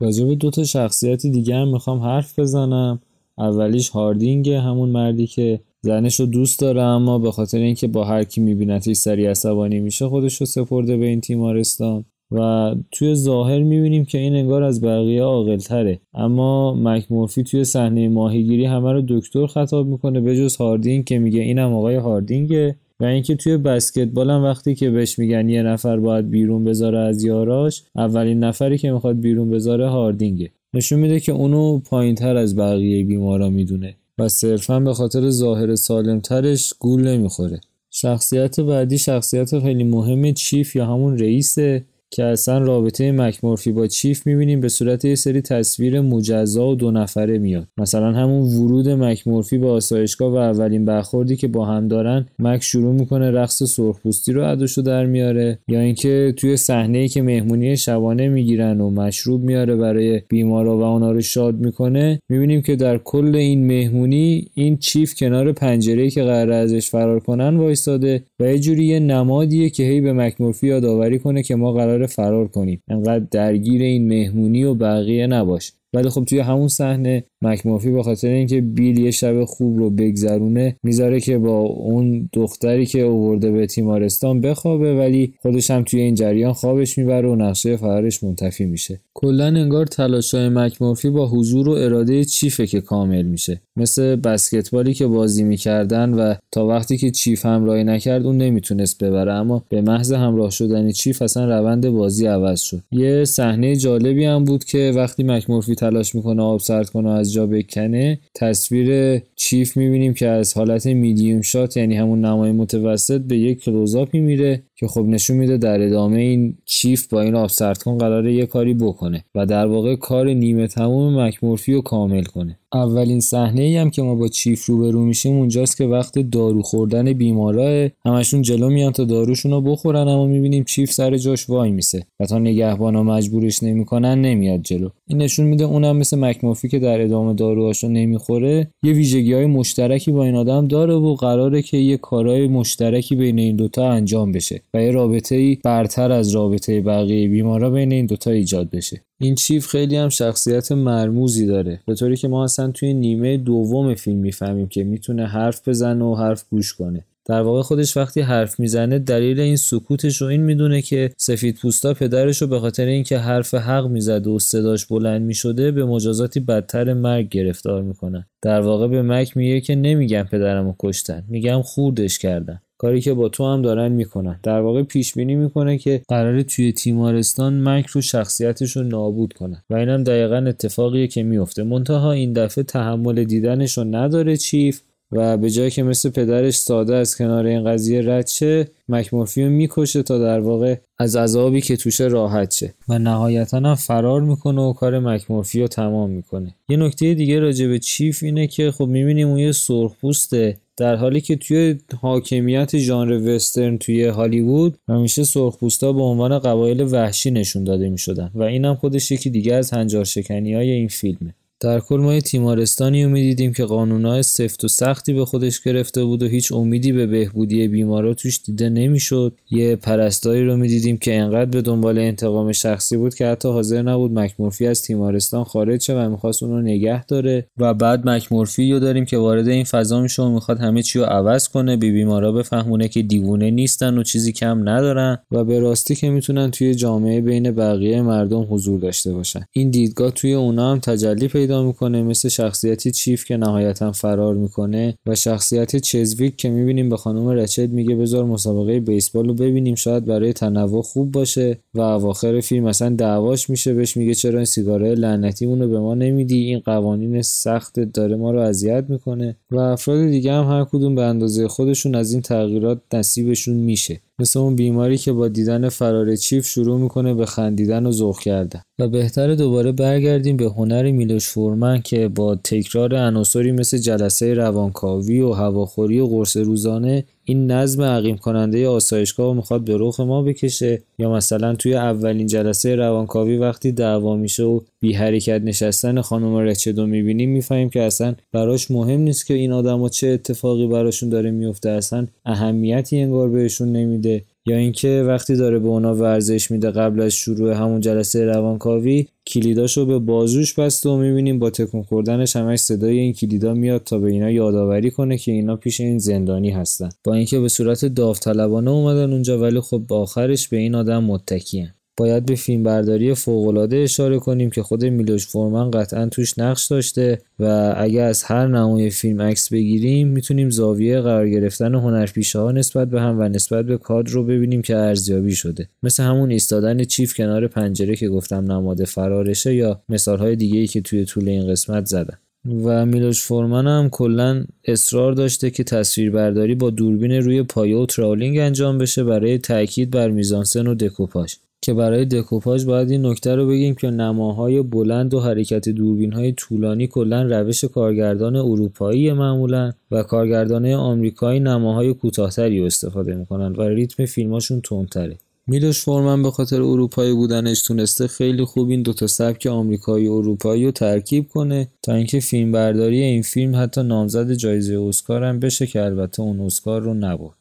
راجع 0.00 0.24
به 0.24 0.34
دو 0.34 0.50
تا 0.50 0.64
شخصیت 0.64 1.26
دیگه 1.26 1.54
هم 1.54 1.68
می‌خوام 1.68 1.98
حرف 1.98 2.38
بزنم. 2.38 3.00
اولیش 3.38 3.88
هاردینگ 3.88 4.50
همون 4.50 4.88
مردی 4.88 5.26
که 5.26 5.60
زنش 5.80 6.20
رو 6.20 6.26
دوست 6.26 6.60
داره 6.60 6.82
اما 6.82 7.18
به 7.18 7.32
خاطر 7.32 7.58
اینکه 7.58 7.86
با 7.86 8.04
هر 8.04 8.24
کی 8.24 8.40
میبینتش 8.40 8.96
سری 8.96 9.26
عصبانی 9.26 9.80
میشه 9.80 10.08
خودش 10.08 10.40
رو 10.40 10.46
سپرده 10.46 10.96
به 10.96 11.06
این 11.06 11.20
تیمارستان. 11.20 12.04
و 12.30 12.74
توی 12.90 13.14
ظاهر 13.14 13.62
می‌بینیم 13.62 14.04
که 14.04 14.18
این 14.18 14.34
انگار 14.34 14.62
از 14.62 14.80
بقیه 14.80 15.22
عاقلتره. 15.22 16.00
اما 16.14 16.74
مکمورفی 16.74 17.42
توی 17.42 17.64
صحنه 17.64 18.08
ماهیگیری 18.08 18.64
همه 18.64 18.92
رو 18.92 19.02
دکتر 19.08 19.46
خطاب 19.46 19.86
می‌کنه 19.86 20.20
به 20.20 20.36
جز 20.36 20.56
هاردینگ 20.56 21.04
که 21.04 21.18
میگه 21.18 21.40
اینم 21.40 21.74
آقای 21.74 21.96
هاردینگه. 21.96 22.76
و 23.00 23.04
اینکه 23.04 23.34
توی 23.34 23.56
بسکتبال 23.56 24.30
هم 24.30 24.44
وقتی 24.44 24.74
که 24.74 24.90
بهش 24.90 25.18
میگن 25.18 25.48
یه 25.48 25.62
نفر 25.62 25.96
باید 26.00 26.30
بیرون 26.30 26.64
بذاره 26.64 26.98
از 26.98 27.24
یاراش 27.24 27.82
اولین 27.96 28.44
نفری 28.44 28.78
که 28.78 28.92
می‌خواد 28.92 29.20
بیرون 29.20 29.50
بذاره 29.50 29.88
هاردینگه. 29.88 30.50
نشون 30.74 30.98
میده 31.00 31.20
که 31.20 31.32
اونو 31.32 31.78
پایینتر 31.78 32.36
از 32.36 32.56
بقیه 32.56 33.04
بیمارا 33.04 33.50
می‌دونه 33.50 33.96
و 34.18 34.28
صرفا 34.28 34.80
به 34.80 34.94
خاطر 34.94 35.30
ظاهر 35.30 35.74
سالمترش 35.74 36.74
گول 36.78 37.08
نمی‌خوره. 37.08 37.60
شخصیت 37.90 38.60
بعدی 38.60 38.98
شخصیت 38.98 39.58
خیلی 39.58 39.84
مهم 39.84 40.32
چیف 40.32 40.76
یا 40.76 40.86
همون 40.86 41.18
رئیسه. 41.18 41.84
که 42.10 42.24
اصلا 42.24 42.58
رابطه 42.58 43.12
مکمورفی 43.12 43.72
با 43.72 43.86
چیف 43.86 44.26
می‌بینیم 44.26 44.60
به 44.60 44.68
صورت 44.68 45.04
یه 45.04 45.14
سری 45.14 45.40
تصویر 45.40 46.00
مجزا 46.00 46.68
و 46.68 46.74
دو 46.74 46.90
نفره 46.90 47.38
میاد. 47.38 47.68
مثلا 47.78 48.12
همون 48.12 48.40
ورود 48.40 48.88
مکمورفی 48.88 49.58
به 49.58 49.68
آسایشگاه 49.68 50.32
و 50.32 50.36
اولین 50.36 50.84
برخوردی 50.84 51.36
که 51.36 51.48
با 51.48 51.64
هم 51.64 51.88
دارن 51.88 52.26
مک 52.38 52.62
شروع 52.62 52.92
می‌کنه 52.92 53.30
رقص 53.30 53.62
سرخپوستی 53.62 54.32
رو 54.32 54.44
ادوشو 54.44 54.82
در 54.82 55.06
میاره 55.06 55.58
یا 55.68 55.80
اینکه 55.80 56.34
توی 56.36 56.56
صحنه 56.56 56.98
ای 56.98 57.08
که 57.08 57.22
مهمونی 57.22 57.76
شبانه 57.76 58.28
می‌گیرن 58.28 58.80
و 58.80 58.90
مشروب 58.90 59.42
میاره 59.42 59.76
برای 59.76 60.22
بیمارا 60.28 60.78
و 60.78 60.82
اونا 60.82 61.12
رو 61.12 61.20
شاد 61.20 61.54
می‌کنه 61.54 62.20
می‌بینیم 62.28 62.62
که 62.62 62.76
در 62.76 62.98
کل 62.98 63.36
این 63.36 63.66
مهمونی 63.66 64.46
این 64.54 64.76
چیف 64.76 65.14
کنار 65.14 65.52
پنجره 65.52 66.10
که 66.10 66.22
قرار 66.22 66.52
ازش 66.52 66.90
فرار 66.90 67.20
کنن 67.20 67.56
وایستاده 67.56 68.22
و 68.40 68.44
یه 68.44 68.58
جوری 68.58 68.84
یه 68.84 69.00
نمادیه 69.00 69.70
که 69.70 69.82
هی 69.82 70.00
به 70.00 70.12
مکمورفی 70.12 70.66
یادآوری 70.66 71.18
کنه 71.18 71.42
که 71.42 71.56
ما 71.56 71.72
قرار 71.72 71.97
فرار 72.06 72.48
کنیم. 72.48 72.82
انقدر 72.88 73.26
درگیر 73.30 73.82
این 73.82 74.08
مهمونی 74.08 74.64
و 74.64 74.74
بقیه 74.74 75.26
نباش. 75.26 75.72
ولی 75.94 76.08
خب 76.08 76.24
توی 76.24 76.38
همون 76.38 76.68
صحنه 76.68 77.24
مکمافی 77.42 77.90
به 77.90 78.02
خاطر 78.02 78.28
اینکه 78.28 78.60
بیل 78.60 78.98
یه 78.98 79.10
شب 79.10 79.44
خوب 79.44 79.78
رو 79.78 79.90
بگذرونه 79.90 80.76
می‌ذاره 80.82 81.20
که 81.20 81.38
با 81.38 81.58
اون 81.58 82.28
دختری 82.32 82.86
که 82.86 83.00
اوورده 83.00 83.50
به 83.50 83.66
تیمارستان 83.66 84.40
بخوابه 84.40 84.98
ولی 84.98 85.34
خودش 85.42 85.70
هم 85.70 85.82
توی 85.82 86.00
این 86.00 86.14
جریان 86.14 86.52
خوابش 86.52 86.98
می‌بره 86.98 87.28
و 87.28 87.34
نقشه 87.34 87.76
فرارش 87.76 88.24
منتفی 88.24 88.64
میشه. 88.64 89.00
کلا 89.14 89.46
انگار 89.46 89.86
تلاشای 89.86 90.48
مکمافی 90.48 91.10
با 91.10 91.28
حضور 91.28 91.68
و 91.68 91.72
اراده 91.72 92.24
چیفه 92.24 92.66
که 92.66 92.80
کامل 92.80 93.22
میشه. 93.22 93.60
مثل 93.76 94.16
بسکتبالی 94.16 94.94
که 94.94 95.06
بازی 95.06 95.44
می‌کردن 95.44 96.14
و 96.14 96.34
تا 96.52 96.66
وقتی 96.66 96.96
که 96.96 97.10
چیف 97.10 97.46
همراهی 97.46 97.84
نکرد 97.84 98.26
اون 98.26 98.38
نمی‌تونست 98.38 99.04
ببره 99.04 99.32
اما 99.32 99.64
به 99.68 99.80
محض 99.80 100.12
همراه 100.12 100.50
شدن 100.50 100.90
چیف 100.90 101.22
اصلا 101.22 101.58
روند 101.58 101.88
بازی 101.88 102.26
عوض 102.26 102.60
شد. 102.60 102.82
یه 102.92 103.24
صحنه 103.24 103.76
جالبی 103.76 104.24
هم 104.24 104.44
بود 104.44 104.64
که 104.64 104.92
وقتی 104.96 105.22
مکمورفی 105.22 105.74
تلاش 105.78 106.14
می‌کنه 106.14 106.42
آب 106.42 106.60
سرد 106.60 106.90
کنه 106.90 107.10
از 107.10 107.32
جا 107.32 107.46
بکنه 107.46 108.18
تصویر 108.34 109.18
چیف 109.36 109.76
می‌بینیم 109.76 110.14
که 110.14 110.26
از 110.26 110.56
حالت 110.56 110.86
میدیوم 110.86 111.40
شات 111.40 111.76
یعنی 111.76 111.96
همون 111.96 112.24
نمای 112.24 112.52
متوسط 112.52 113.20
به 113.20 113.38
یک 113.38 113.64
کلوزاپی 113.64 114.20
میره 114.20 114.62
که 114.76 114.86
خب 114.86 115.04
نشون 115.04 115.36
میده 115.36 115.56
در 115.56 115.82
ادامه 115.82 116.20
این 116.20 116.56
چیف 116.64 117.08
با 117.08 117.20
این 117.20 117.34
آب 117.34 117.48
سرد 117.48 117.82
کن 117.82 117.98
قراره 117.98 118.34
یه 118.34 118.46
کاری 118.46 118.74
بکنه 118.74 119.24
و 119.34 119.46
در 119.46 119.66
واقع 119.66 119.96
کار 119.96 120.28
نیمه 120.28 120.66
تموم 120.66 121.20
مکمورفی 121.20 121.72
رو 121.74 121.80
کامل 121.80 122.24
کنه. 122.24 122.58
اولین 122.74 123.20
صحنه 123.20 123.62
ای 123.62 123.76
هم 123.76 123.90
که 123.90 124.02
ما 124.02 124.14
با 124.14 124.28
چیف 124.28 124.66
روبرو 124.66 125.00
میشیم 125.00 125.36
اونجاست 125.36 125.76
که 125.76 125.84
وقت 125.84 126.18
دارو 126.18 126.62
خوردن 126.62 127.12
بیماراه. 127.12 127.88
همشون 128.06 128.42
جلو 128.42 128.70
میان 128.70 128.92
تا 128.92 129.04
داروشون 129.04 129.52
رو 129.52 129.60
بخورن 129.60 130.08
اما 130.08 130.26
می‌بینیم 130.26 130.64
چیف 130.64 130.92
سر 130.92 131.16
جاش 131.16 131.50
وای 131.50 131.70
میسه. 131.70 132.06
و 132.20 132.26
تا 132.26 132.38
نگهبانا 132.38 133.02
مجبورش 133.02 133.62
نمی‌کنن 133.62 134.20
نمیاد 134.20 134.62
جلو. 134.62 134.88
این 135.06 135.22
نشون 135.22 135.46
میده 135.46 135.64
اونم 135.64 135.96
مثل 135.96 136.18
مکمورفی 136.18 136.68
که 136.68 136.78
در 136.78 137.00
ادامه 137.00 137.34
داروهاشو 137.34 137.88
نمی‌خوره 137.88 138.68
یه 138.82 138.92
ویژگی 138.92 139.32
های 139.32 139.46
مشترکی 139.46 140.12
با 140.12 140.24
این 140.24 140.34
آدم 140.34 140.66
داره 140.68 140.94
و 140.94 141.14
قراره 141.14 141.62
که 141.62 141.76
یه 141.76 141.96
کارهای 141.96 142.48
مشترکی 142.48 143.16
بین 143.16 143.38
این 143.38 143.56
دوتا 143.56 143.90
انجام 143.90 144.32
بشه 144.32 144.62
و 144.74 144.82
یه 144.82 144.90
رابطه 144.90 145.34
ای 145.34 145.58
برتر 145.64 146.12
از 146.12 146.30
رابطه 146.34 146.80
بقیه 146.80 147.28
بیمارا 147.28 147.70
بین 147.70 147.92
این 147.92 148.06
دوتا 148.06 148.30
ایجاد 148.30 148.70
بشه. 148.70 149.07
این 149.20 149.34
چیف 149.34 149.66
خیلی 149.66 149.96
هم 149.96 150.08
شخصیت 150.08 150.72
مرموزی 150.72 151.46
داره. 151.46 151.80
به 151.86 151.94
طوری 151.94 152.16
که 152.16 152.28
ما 152.28 152.44
اصلا 152.44 152.70
توی 152.70 152.94
نیمه 152.94 153.36
دوم 153.36 153.94
فیلم 153.94 154.18
می‌فهمیم 154.18 154.68
که 154.68 154.84
می‌تونه 154.84 155.26
حرف 155.26 155.68
بزنه 155.68 156.04
و 156.04 156.14
حرف 156.14 156.44
گوش 156.50 156.74
کنه. 156.74 157.04
در 157.26 157.42
واقع 157.42 157.62
خودش 157.62 157.96
وقتی 157.96 158.20
حرف 158.20 158.60
می‌زنه 158.60 158.98
دلیل 158.98 159.40
این 159.40 159.56
سکوتش 159.56 160.16
رو 160.16 160.26
این 160.26 160.42
می‌دونه 160.42 160.82
که 160.82 161.10
سفید 161.16 161.56
پوستا 161.56 161.94
پدرش 161.94 162.42
رو 162.42 162.48
به 162.48 162.60
خاطر 162.60 162.86
اینکه 162.86 163.18
حرف 163.18 163.54
حق 163.54 163.86
می‌زده 163.86 164.30
و 164.30 164.38
صداش 164.38 164.86
بلند 164.86 165.22
می‌شده 165.22 165.70
به 165.70 165.84
مجازاتی 165.84 166.40
بدتر 166.40 166.92
مرگ 166.92 167.28
گرفتار 167.28 167.82
می‌کنن 167.82 168.26
در 168.42 168.60
واقع 168.60 168.88
به 168.88 169.02
مک 169.02 169.36
میگه 169.36 169.60
که 169.60 169.74
نمیگم 169.74 170.22
پدرمو 170.22 170.74
کشتن 170.78 171.24
میگم 171.28 171.62
خوردش 171.62 172.18
کردن. 172.18 172.60
کاری 172.78 173.00
که 173.00 173.14
با 173.14 173.28
تو 173.28 173.46
هم 173.46 173.62
دارن 173.62 173.92
می‌کنن. 173.92 174.40
در 174.42 174.60
واقع 174.60 174.82
پیش 174.82 175.14
بینی 175.14 175.34
می‌کنه 175.34 175.78
که 175.78 176.02
قراره 176.08 176.42
توی 176.42 176.72
تیمارستان 176.72 177.60
مک 177.60 177.86
رو 177.86 178.00
شخصیتش 178.00 178.76
رو 178.76 178.82
نابود 178.82 179.32
کنن 179.32 179.62
و 179.70 179.74
اینم 179.74 180.04
دقیقا 180.04 180.36
اتفاقیه 180.36 181.06
که 181.06 181.22
میفته 181.22 181.62
منتها 181.62 182.12
این 182.12 182.32
دفعه 182.32 182.64
تحمل 182.64 183.24
دیدنش 183.24 183.78
رو 183.78 183.84
نداره 183.84 184.36
چیف 184.36 184.80
و 185.12 185.36
به 185.36 185.50
جایی 185.50 185.70
که 185.70 185.82
مثل 185.82 186.10
پدرش 186.10 186.56
ساده 186.56 186.96
از 186.96 187.16
کنار 187.16 187.46
این 187.46 187.64
قضیه 187.64 188.02
رد 188.02 188.26
شه 188.26 188.68
مکمورفی 188.88 189.44
رو 189.44 189.50
می‌کشه 189.50 190.02
تا 190.02 190.18
در 190.18 190.40
واقع 190.40 190.76
از 190.98 191.16
عذابی 191.16 191.60
که 191.60 191.76
توشه 191.76 192.04
راحت 192.04 192.54
شه. 192.54 192.74
و 192.88 192.98
نهایتا 192.98 193.56
هم 193.56 193.74
فرار 193.74 194.20
می‌کنه 194.20 194.60
و 194.62 194.72
کار 194.72 194.98
مکمورفی 194.98 195.60
رو 195.60 195.68
تمام 195.68 196.10
می‌کنه. 196.10 196.54
یه 196.68 196.76
نکته 196.76 197.14
دیگه 197.14 197.40
راجع 197.40 197.66
به 197.66 197.78
چیف 197.78 198.22
اینه 198.22 198.46
که 198.46 198.70
خب 198.70 198.86
می‌بینیم 198.86 199.28
اون 199.28 199.38
یه 199.38 199.52
سرخپوسته 199.52 200.56
در 200.78 200.96
حالی 200.96 201.20
که 201.20 201.36
توی 201.36 201.78
حاکمیت 202.00 202.78
ژانر 202.78 203.34
وسترن 203.34 203.78
توی 203.78 204.04
هالیوود 204.04 204.78
همیشه 204.88 205.24
سرخپوستا 205.24 205.92
به 205.92 206.02
عنوان 206.02 206.38
قبایل 206.38 206.80
وحشی 206.80 207.30
نشون 207.30 207.64
داده 207.64 207.88
می 207.88 207.98
شدن 207.98 208.30
و 208.34 208.42
اینم 208.42 208.74
خودش 208.74 209.10
یکی 209.10 209.30
دیگه 209.30 209.54
از 209.54 209.70
هنجار 209.70 210.04
شکنی 210.04 210.54
های 210.54 210.70
این 210.70 210.88
فیلمه. 210.88 211.34
در 211.60 211.80
کل 211.80 211.96
ما 211.96 212.20
تیمارستانی 212.20 213.04
رو 213.04 213.10
می‌دیدیم 213.10 213.52
که 213.52 213.64
قانونهای 213.64 214.22
سفت 214.22 214.64
و 214.64 214.68
سختی 214.68 215.12
به 215.12 215.24
خودش 215.24 215.60
گرفته 215.60 216.04
بود 216.04 216.22
و 216.22 216.26
هیچ 216.26 216.52
امیدی 216.52 216.92
به 216.92 217.06
بهبودی 217.06 217.68
بیمارا 217.68 218.14
توش 218.14 218.40
دیده 218.44 218.68
نمی‌شد. 218.68 219.32
یه 219.50 219.76
پرستاری 219.76 220.44
رو 220.44 220.56
می‌دیدیم 220.56 220.96
که 220.96 221.18
انقدر 221.18 221.50
به 221.50 221.62
دنبال 221.62 221.98
انتقام 221.98 222.52
شخصی 222.52 222.96
بود 222.96 223.14
که 223.14 223.26
حتی 223.26 223.48
حاضر 223.48 223.82
نبود 223.82 224.18
مکمورفی 224.18 224.66
از 224.66 224.82
تیمارستان 224.82 225.44
خارج 225.44 225.82
شه 225.82 225.94
و 225.94 226.10
می‌خواست 226.10 226.42
اون 226.42 226.52
رو 226.52 226.62
نگه 226.62 227.06
داره. 227.06 227.46
و 227.58 227.74
بعد 227.74 228.08
مکمورفی 228.08 228.72
رو 228.72 228.78
داریم 228.78 229.04
که 229.04 229.18
وارد 229.18 229.48
این 229.48 229.64
فضا 229.64 230.00
میشه 230.00 230.22
و 230.22 230.28
می‌خواد 230.28 230.58
همه 230.58 230.82
چی 230.82 230.98
رو 230.98 231.04
عوض 231.04 231.48
کنه. 231.48 231.76
بی 231.76 231.92
بیمارا 231.92 232.32
بفهمونه 232.32 232.88
که 232.88 233.02
دیوونه 233.02 233.50
نیستن 233.50 233.98
و 233.98 234.02
چیزی 234.02 234.32
کم 234.32 234.68
ندارن 234.68 235.18
و 235.30 235.44
به 235.44 235.58
راستی 235.60 235.94
که 235.94 236.10
می‌تونن 236.10 236.50
توی 236.50 236.74
جامعه 236.74 237.20
بین 237.20 237.50
بقیه 237.50 238.02
مردم 238.02 238.46
حضور 238.50 238.80
داشته 238.80 239.12
باشن. 239.12 239.44
این 239.52 239.70
دیدگاه 239.70 240.10
توی 240.10 240.32
اونا 240.32 240.72
هم 240.72 240.78
تجلی 240.78 241.28
می‌کنه 241.56 242.02
مثل 242.02 242.28
شخصیتی 242.28 242.90
چیف 242.90 243.24
که 243.24 243.36
نهایتا 243.36 243.92
فرار 243.92 244.34
می‌کنه 244.34 244.94
و 245.06 245.14
شخصیت 245.14 245.76
چزویک 245.76 246.36
که 246.36 246.50
می‌بینیم 246.50 246.88
به 246.88 246.96
خانم 246.96 247.28
رچد 247.28 247.70
میگه 247.70 247.94
بذار 247.94 248.24
مسابقه 248.24 248.80
بیسبال 248.80 249.28
رو 249.28 249.34
ببینیم 249.34 249.74
شاید 249.74 250.04
برای 250.04 250.32
تنوع 250.32 250.82
خوب 250.82 251.12
باشه 251.12 251.58
و 251.74 251.80
اواخر 251.80 252.40
فیلم 252.40 252.64
مثلا 252.64 252.88
دعواش 252.88 253.50
میشه 253.50 253.74
بهش 253.74 253.96
میگه 253.96 254.14
چرا 254.14 254.38
این 254.38 254.44
سیگاره 254.44 254.94
لعنتی 254.94 255.46
رو 255.46 255.68
به 255.68 255.80
ما 255.80 255.94
نمیدی؟ 255.94 256.36
این 256.36 256.58
قوانین 256.58 257.22
سخت 257.22 257.80
داره 257.80 258.16
ما 258.16 258.30
رو 258.30 258.40
اذیت 258.40 258.84
می‌کنه 258.88 259.36
و 259.50 259.58
افراد 259.58 260.08
دیگه 260.08 260.32
هم 260.32 260.44
هر 260.44 260.64
کدوم 260.64 260.94
به 260.94 261.02
اندازه 261.02 261.48
خودشون 261.48 261.94
از 261.94 262.12
این 262.12 262.22
تغییرات 262.22 262.80
نصیبشون 262.94 263.56
میشه. 263.56 264.00
مثل 264.20 264.38
اون 264.38 264.56
بیماری 264.56 264.98
که 264.98 265.12
با 265.12 265.28
دیدن 265.28 265.68
فرار 265.68 266.16
چیف 266.16 266.46
شروع 266.46 266.80
می‌کنه 266.80 267.14
به 267.14 267.26
خندیدن 267.26 267.86
و 267.86 267.92
ذوق 267.92 268.18
کردن. 268.18 268.62
و 268.78 268.88
بهتر 268.88 269.34
دوباره 269.34 269.72
برگردیم 269.72 270.36
به 270.36 270.44
هنر 270.44 270.90
میلوش 270.90 271.28
فورمن 271.28 271.82
که 271.82 272.08
با 272.08 272.36
تکرار 272.36 272.94
عناصری 272.94 273.52
مثل 273.52 273.78
جلسه 273.78 274.34
روانکاوی 274.34 275.20
و 275.20 275.32
هواخوری 275.32 276.00
و 276.00 276.06
قرص 276.06 276.36
روزانه 276.36 277.04
این 277.30 277.50
نظم 277.50 277.82
عقیم 277.82 278.16
کننده 278.16 278.68
آسایشگاه 278.68 279.34
می‌خواد 279.34 279.64
به 279.64 279.76
رخ 279.78 280.00
ما 280.00 280.22
بکشه 280.22 280.82
یا 280.98 281.12
مثلا 281.12 281.54
توی 281.54 281.74
اولین 281.74 282.26
جلسه 282.26 282.74
روانکاوی 282.74 283.36
وقتی 283.36 283.72
دعوا 283.72 284.16
میشه 284.16 284.42
و 284.42 284.60
بی 284.80 284.92
حرکت 284.92 285.40
نشستن 285.44 286.00
خانم 286.00 286.36
رچدو 286.36 286.86
می‌بینیم 286.86 287.30
می‌فهمیم 287.30 287.70
که 287.70 287.82
اصلا 287.82 288.14
براش 288.32 288.70
مهم 288.70 289.00
نیست 289.00 289.26
که 289.26 289.34
این 289.34 289.52
آدما 289.52 289.88
چه 289.88 290.08
اتفاقی 290.08 290.66
براشون 290.66 291.08
داره 291.08 291.30
میفته 291.30 291.70
اصلا 291.70 292.06
اهمیتی 292.24 292.98
انگار 293.00 293.28
بهشون 293.28 293.72
نمیده. 293.72 294.24
یا 294.48 294.56
اینکه 294.56 295.04
وقتی 295.06 295.36
داره 295.36 295.58
به 295.58 295.68
اونا 295.68 295.94
ورزش 295.94 296.50
میده 296.50 296.70
قبل 296.70 297.00
از 297.00 297.12
شروع 297.12 297.52
همون 297.52 297.80
جلسه 297.80 298.24
روانکاوی 298.24 299.06
کلیداشو 299.26 299.86
به 299.86 299.98
بازوش 299.98 300.54
بسته 300.54 300.88
و 300.88 300.96
می‌بینیم 300.96 301.38
با 301.38 301.50
تکون 301.50 301.82
خوردنش 301.82 302.36
همش 302.36 302.58
صدای 302.58 302.98
این 302.98 303.12
کلیدا 303.12 303.54
میاد 303.54 303.84
تا 303.84 303.98
به 303.98 304.10
اینا 304.10 304.30
یادآوری 304.30 304.90
کنه 304.90 305.18
که 305.18 305.32
اینا 305.32 305.56
پیش 305.56 305.80
این 305.80 305.98
زندانی 305.98 306.50
هستن. 306.50 306.88
با 307.04 307.14
اینکه 307.14 307.40
به 307.40 307.48
صورت 307.48 307.84
داوطلبانه 307.84 308.70
اومدن 308.70 309.12
اونجا 309.12 309.38
ولی 309.38 309.60
خب 309.60 309.92
آخرش 309.92 310.48
به 310.48 310.56
این 310.56 310.74
آدم 310.74 311.04
متکیه. 311.04 311.74
باید 311.98 312.26
به 312.26 312.34
فیلمبرداری 312.34 313.14
فوقالعاده 313.14 313.76
اشاره 313.76 314.18
کنیم 314.18 314.50
که 314.50 314.62
خود 314.62 314.84
میلوش 314.84 315.26
فورمن 315.26 315.70
قطعا 315.70 316.06
توش 316.06 316.38
نقش 316.38 316.66
داشته 316.66 317.18
و 317.38 317.74
اگر 317.76 318.04
از 318.04 318.22
هر 318.22 318.46
نمای 318.46 318.90
فیلم 318.90 319.22
عکس 319.22 319.52
بگیریم 319.52 320.08
می‌تونیم 320.08 320.50
زاویه 320.50 321.00
قرار 321.00 321.28
گرفتن 321.28 321.74
هنرپیشه 321.74 322.38
ها 322.38 322.52
نسبت 322.52 322.88
به 322.88 323.00
هم 323.00 323.20
و 323.20 323.28
نسبت 323.28 323.64
به 323.64 323.78
کادر 323.78 324.10
رو 324.10 324.24
ببینیم 324.24 324.62
که 324.62 324.76
ارزیابی 324.76 325.34
شده. 325.34 325.68
مثل 325.82 326.02
همون 326.02 326.30
ایستادن 326.30 326.84
چیف 326.84 327.14
کنار 327.14 327.46
پنجره 327.46 327.96
که 327.96 328.08
گفتم 328.08 328.52
نماد 328.52 328.84
فرارشه 328.84 329.54
یا 329.54 329.82
مثال 329.88 330.18
های 330.18 330.36
دیگه 330.36 330.58
ای 330.58 330.66
که 330.66 330.80
توی 330.80 331.04
طول 331.04 331.28
این 331.28 331.50
قسمت 331.50 331.86
زدم 331.86 332.18
و 332.64 332.86
میلوش 332.86 333.22
فورمن 333.22 333.66
هم 333.66 333.88
کلا 333.90 334.44
اصرار 334.64 335.12
داشته 335.12 335.50
که 335.50 335.64
تصویربرداری 335.64 336.54
با 336.54 336.70
دوربین 336.70 337.12
روی 337.12 337.42
پایه 337.42 337.76
و 337.76 337.86
تراولینگ 337.86 338.38
انجام 338.38 338.78
بشه 338.78 339.04
برای 339.04 339.38
تاکید 339.38 339.90
بر 339.90 340.10
میزانسن 340.10 340.66
و 340.66 340.74
دکوپاژ. 340.74 341.34
که 341.60 341.74
برای 341.74 342.04
دکوپاژ 342.04 342.64
باید 342.64 342.90
این 342.90 343.06
نکته 343.06 343.34
رو 343.34 343.46
بگیم 343.48 343.74
که 343.74 343.90
نماهای 343.90 344.62
بلند 344.62 345.14
و 345.14 345.20
حرکت 345.20 345.68
دوربین 345.68 346.12
های 346.12 346.32
طولانی 346.32 346.86
کلا 346.86 347.22
روش 347.22 347.64
کارگردان 347.64 348.36
اروپایی 348.36 349.12
معمولا 349.12 349.72
و 349.90 350.02
کارگردان 350.02 350.66
آمریکایی 350.72 351.40
نماهای 351.40 351.94
کوتاهتری 351.94 352.66
استفاده 352.66 353.14
می‌کنن 353.14 353.52
و 353.52 353.62
ریتم 353.62 354.06
فیلماشون 354.06 354.60
تندتره. 354.60 355.18
میلوش 355.50 355.82
فورمن 355.82 356.22
به 356.22 356.30
خاطر 356.30 356.62
اروپایی 356.62 357.12
بودنش 357.12 357.62
تونسته 357.62 358.06
خیلی 358.06 358.44
خوب 358.44 358.70
این 358.70 358.82
دوتا 358.82 359.06
سبک 359.06 359.46
آمریکایی 359.46 360.08
و 360.08 360.12
اروپایی 360.12 360.64
رو 360.64 360.70
ترکیب 360.70 361.28
کنه 361.28 361.68
تا 361.82 361.94
اینکه 361.94 362.20
فیلم 362.20 362.52
برداری 362.52 363.02
این 363.02 363.22
فیلم 363.22 363.56
حتی 363.56 363.82
نامزد 363.82 364.32
جایزه 364.32 364.80
اسکار 364.80 365.24
هم 365.24 365.40
بشه 365.40 365.66
که 365.66 365.82
البته 365.82 366.22
اون 366.22 366.40
اسکار 366.40 366.82
رو 366.82 366.94
نبرد. 366.94 367.37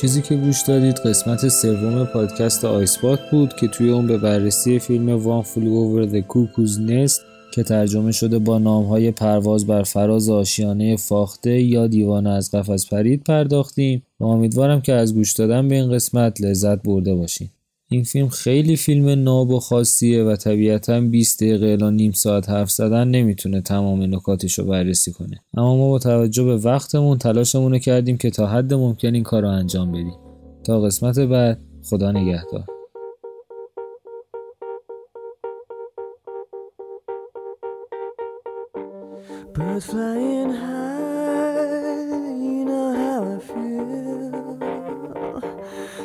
چیزی 0.00 0.22
که 0.22 0.34
گوش 0.36 0.62
دادید 0.62 0.96
قسمت 0.96 1.48
سوم 1.48 2.04
پادکست 2.04 2.64
آیسپاد 2.64 3.20
بود 3.30 3.56
که 3.56 3.68
توی 3.68 3.90
اون 3.90 4.06
به 4.06 4.18
بررسی 4.18 4.78
فیلم 4.78 5.08
One 5.24 5.42
Flew 5.42 5.72
Over 5.72 6.08
the 6.08 6.26
Cuckoo's 6.26 6.80
Nest 6.80 7.20
که 7.50 7.62
ترجمه 7.62 8.12
شده 8.12 8.38
با 8.38 8.58
نامهای 8.58 9.10
پرواز 9.10 9.66
بر 9.66 9.82
فراز 9.82 10.28
آشیانه 10.28 10.96
فاخته 10.96 11.62
یا 11.62 11.86
دیوانه 11.86 12.30
از 12.30 12.50
قفس 12.50 12.88
پرید 12.88 13.24
پرداختیم 13.24 14.02
و 14.20 14.24
امیدوارم 14.24 14.80
که 14.80 14.92
از 14.92 15.14
گوش 15.14 15.32
دادن 15.32 15.68
به 15.68 15.74
این 15.74 15.92
قسمت 15.92 16.40
لذت 16.40 16.82
برده 16.82 17.14
باشین. 17.14 17.48
این 17.88 18.02
فیلم 18.02 18.28
خیلی 18.28 18.76
فیلم 18.76 19.08
ناب 19.08 19.50
و 19.50 19.60
خاصیه 19.60 20.22
و 20.22 20.36
طبیعتا 20.36 21.00
20 21.00 21.42
دقیقه 21.42 21.66
الا 21.66 21.90
نیم 21.90 22.12
ساعت 22.12 22.48
حرف 22.48 22.70
زدن 22.70 23.08
نمی‌تونه 23.08 23.60
تمام 23.60 24.02
نکاتش 24.02 24.58
رو 24.58 24.64
بررسی 24.64 25.12
کنه. 25.12 25.40
اما 25.56 25.76
ما 25.76 25.88
با 25.88 25.98
توجه 25.98 26.44
به 26.44 26.56
وقتمون 26.56 27.18
تلاشمون 27.18 27.78
کردیم 27.78 28.16
که 28.18 28.30
تا 28.30 28.46
حد 28.46 28.74
ممکن 28.74 29.14
این 29.14 29.22
کار 29.22 29.42
رو 29.42 29.48
انجام 29.48 29.92
بدیم. 29.92 30.18
تا 30.64 30.80
قسمت 30.80 31.18
بعد 31.18 31.60
خدا 31.84 32.12
نگهدار. 32.12 32.64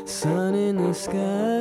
Sun 0.05 0.55
in 0.55 0.77
the 0.77 0.93
sky. 0.93 1.60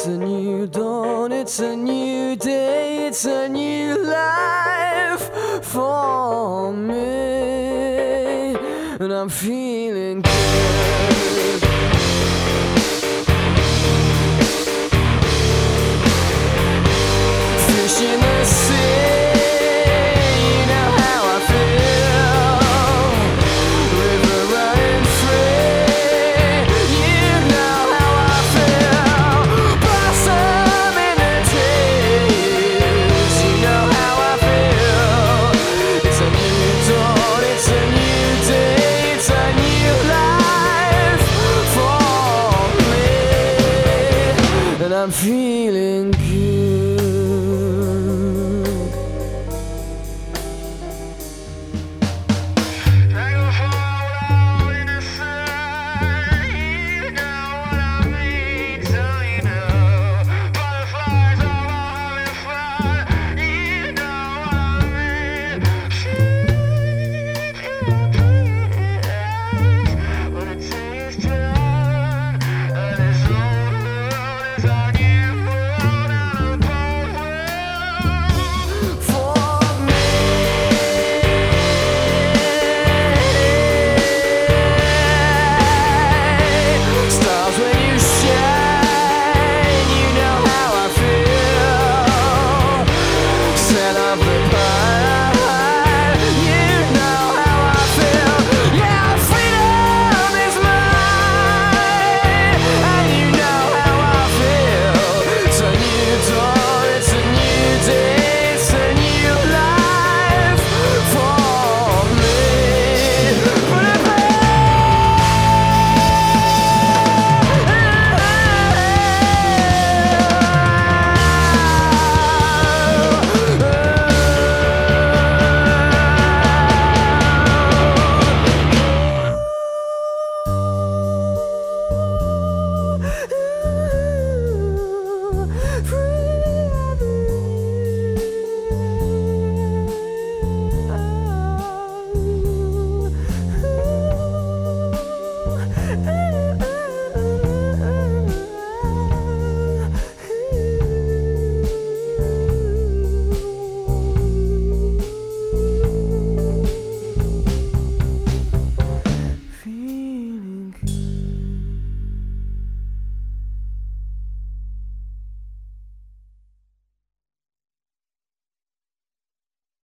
It's 0.00 0.08
a 0.08 0.16
new 0.16 0.66
dawn, 0.66 1.30
it's 1.30 1.60
a 1.60 1.76
new 1.76 2.34
day, 2.34 3.06
it's 3.06 3.26
a 3.26 3.50
new 3.50 4.02
life 4.02 5.30
for 5.62 6.72
me. 6.72 6.96
And 8.98 9.12
I'm 9.12 9.28
feeling 9.28 9.69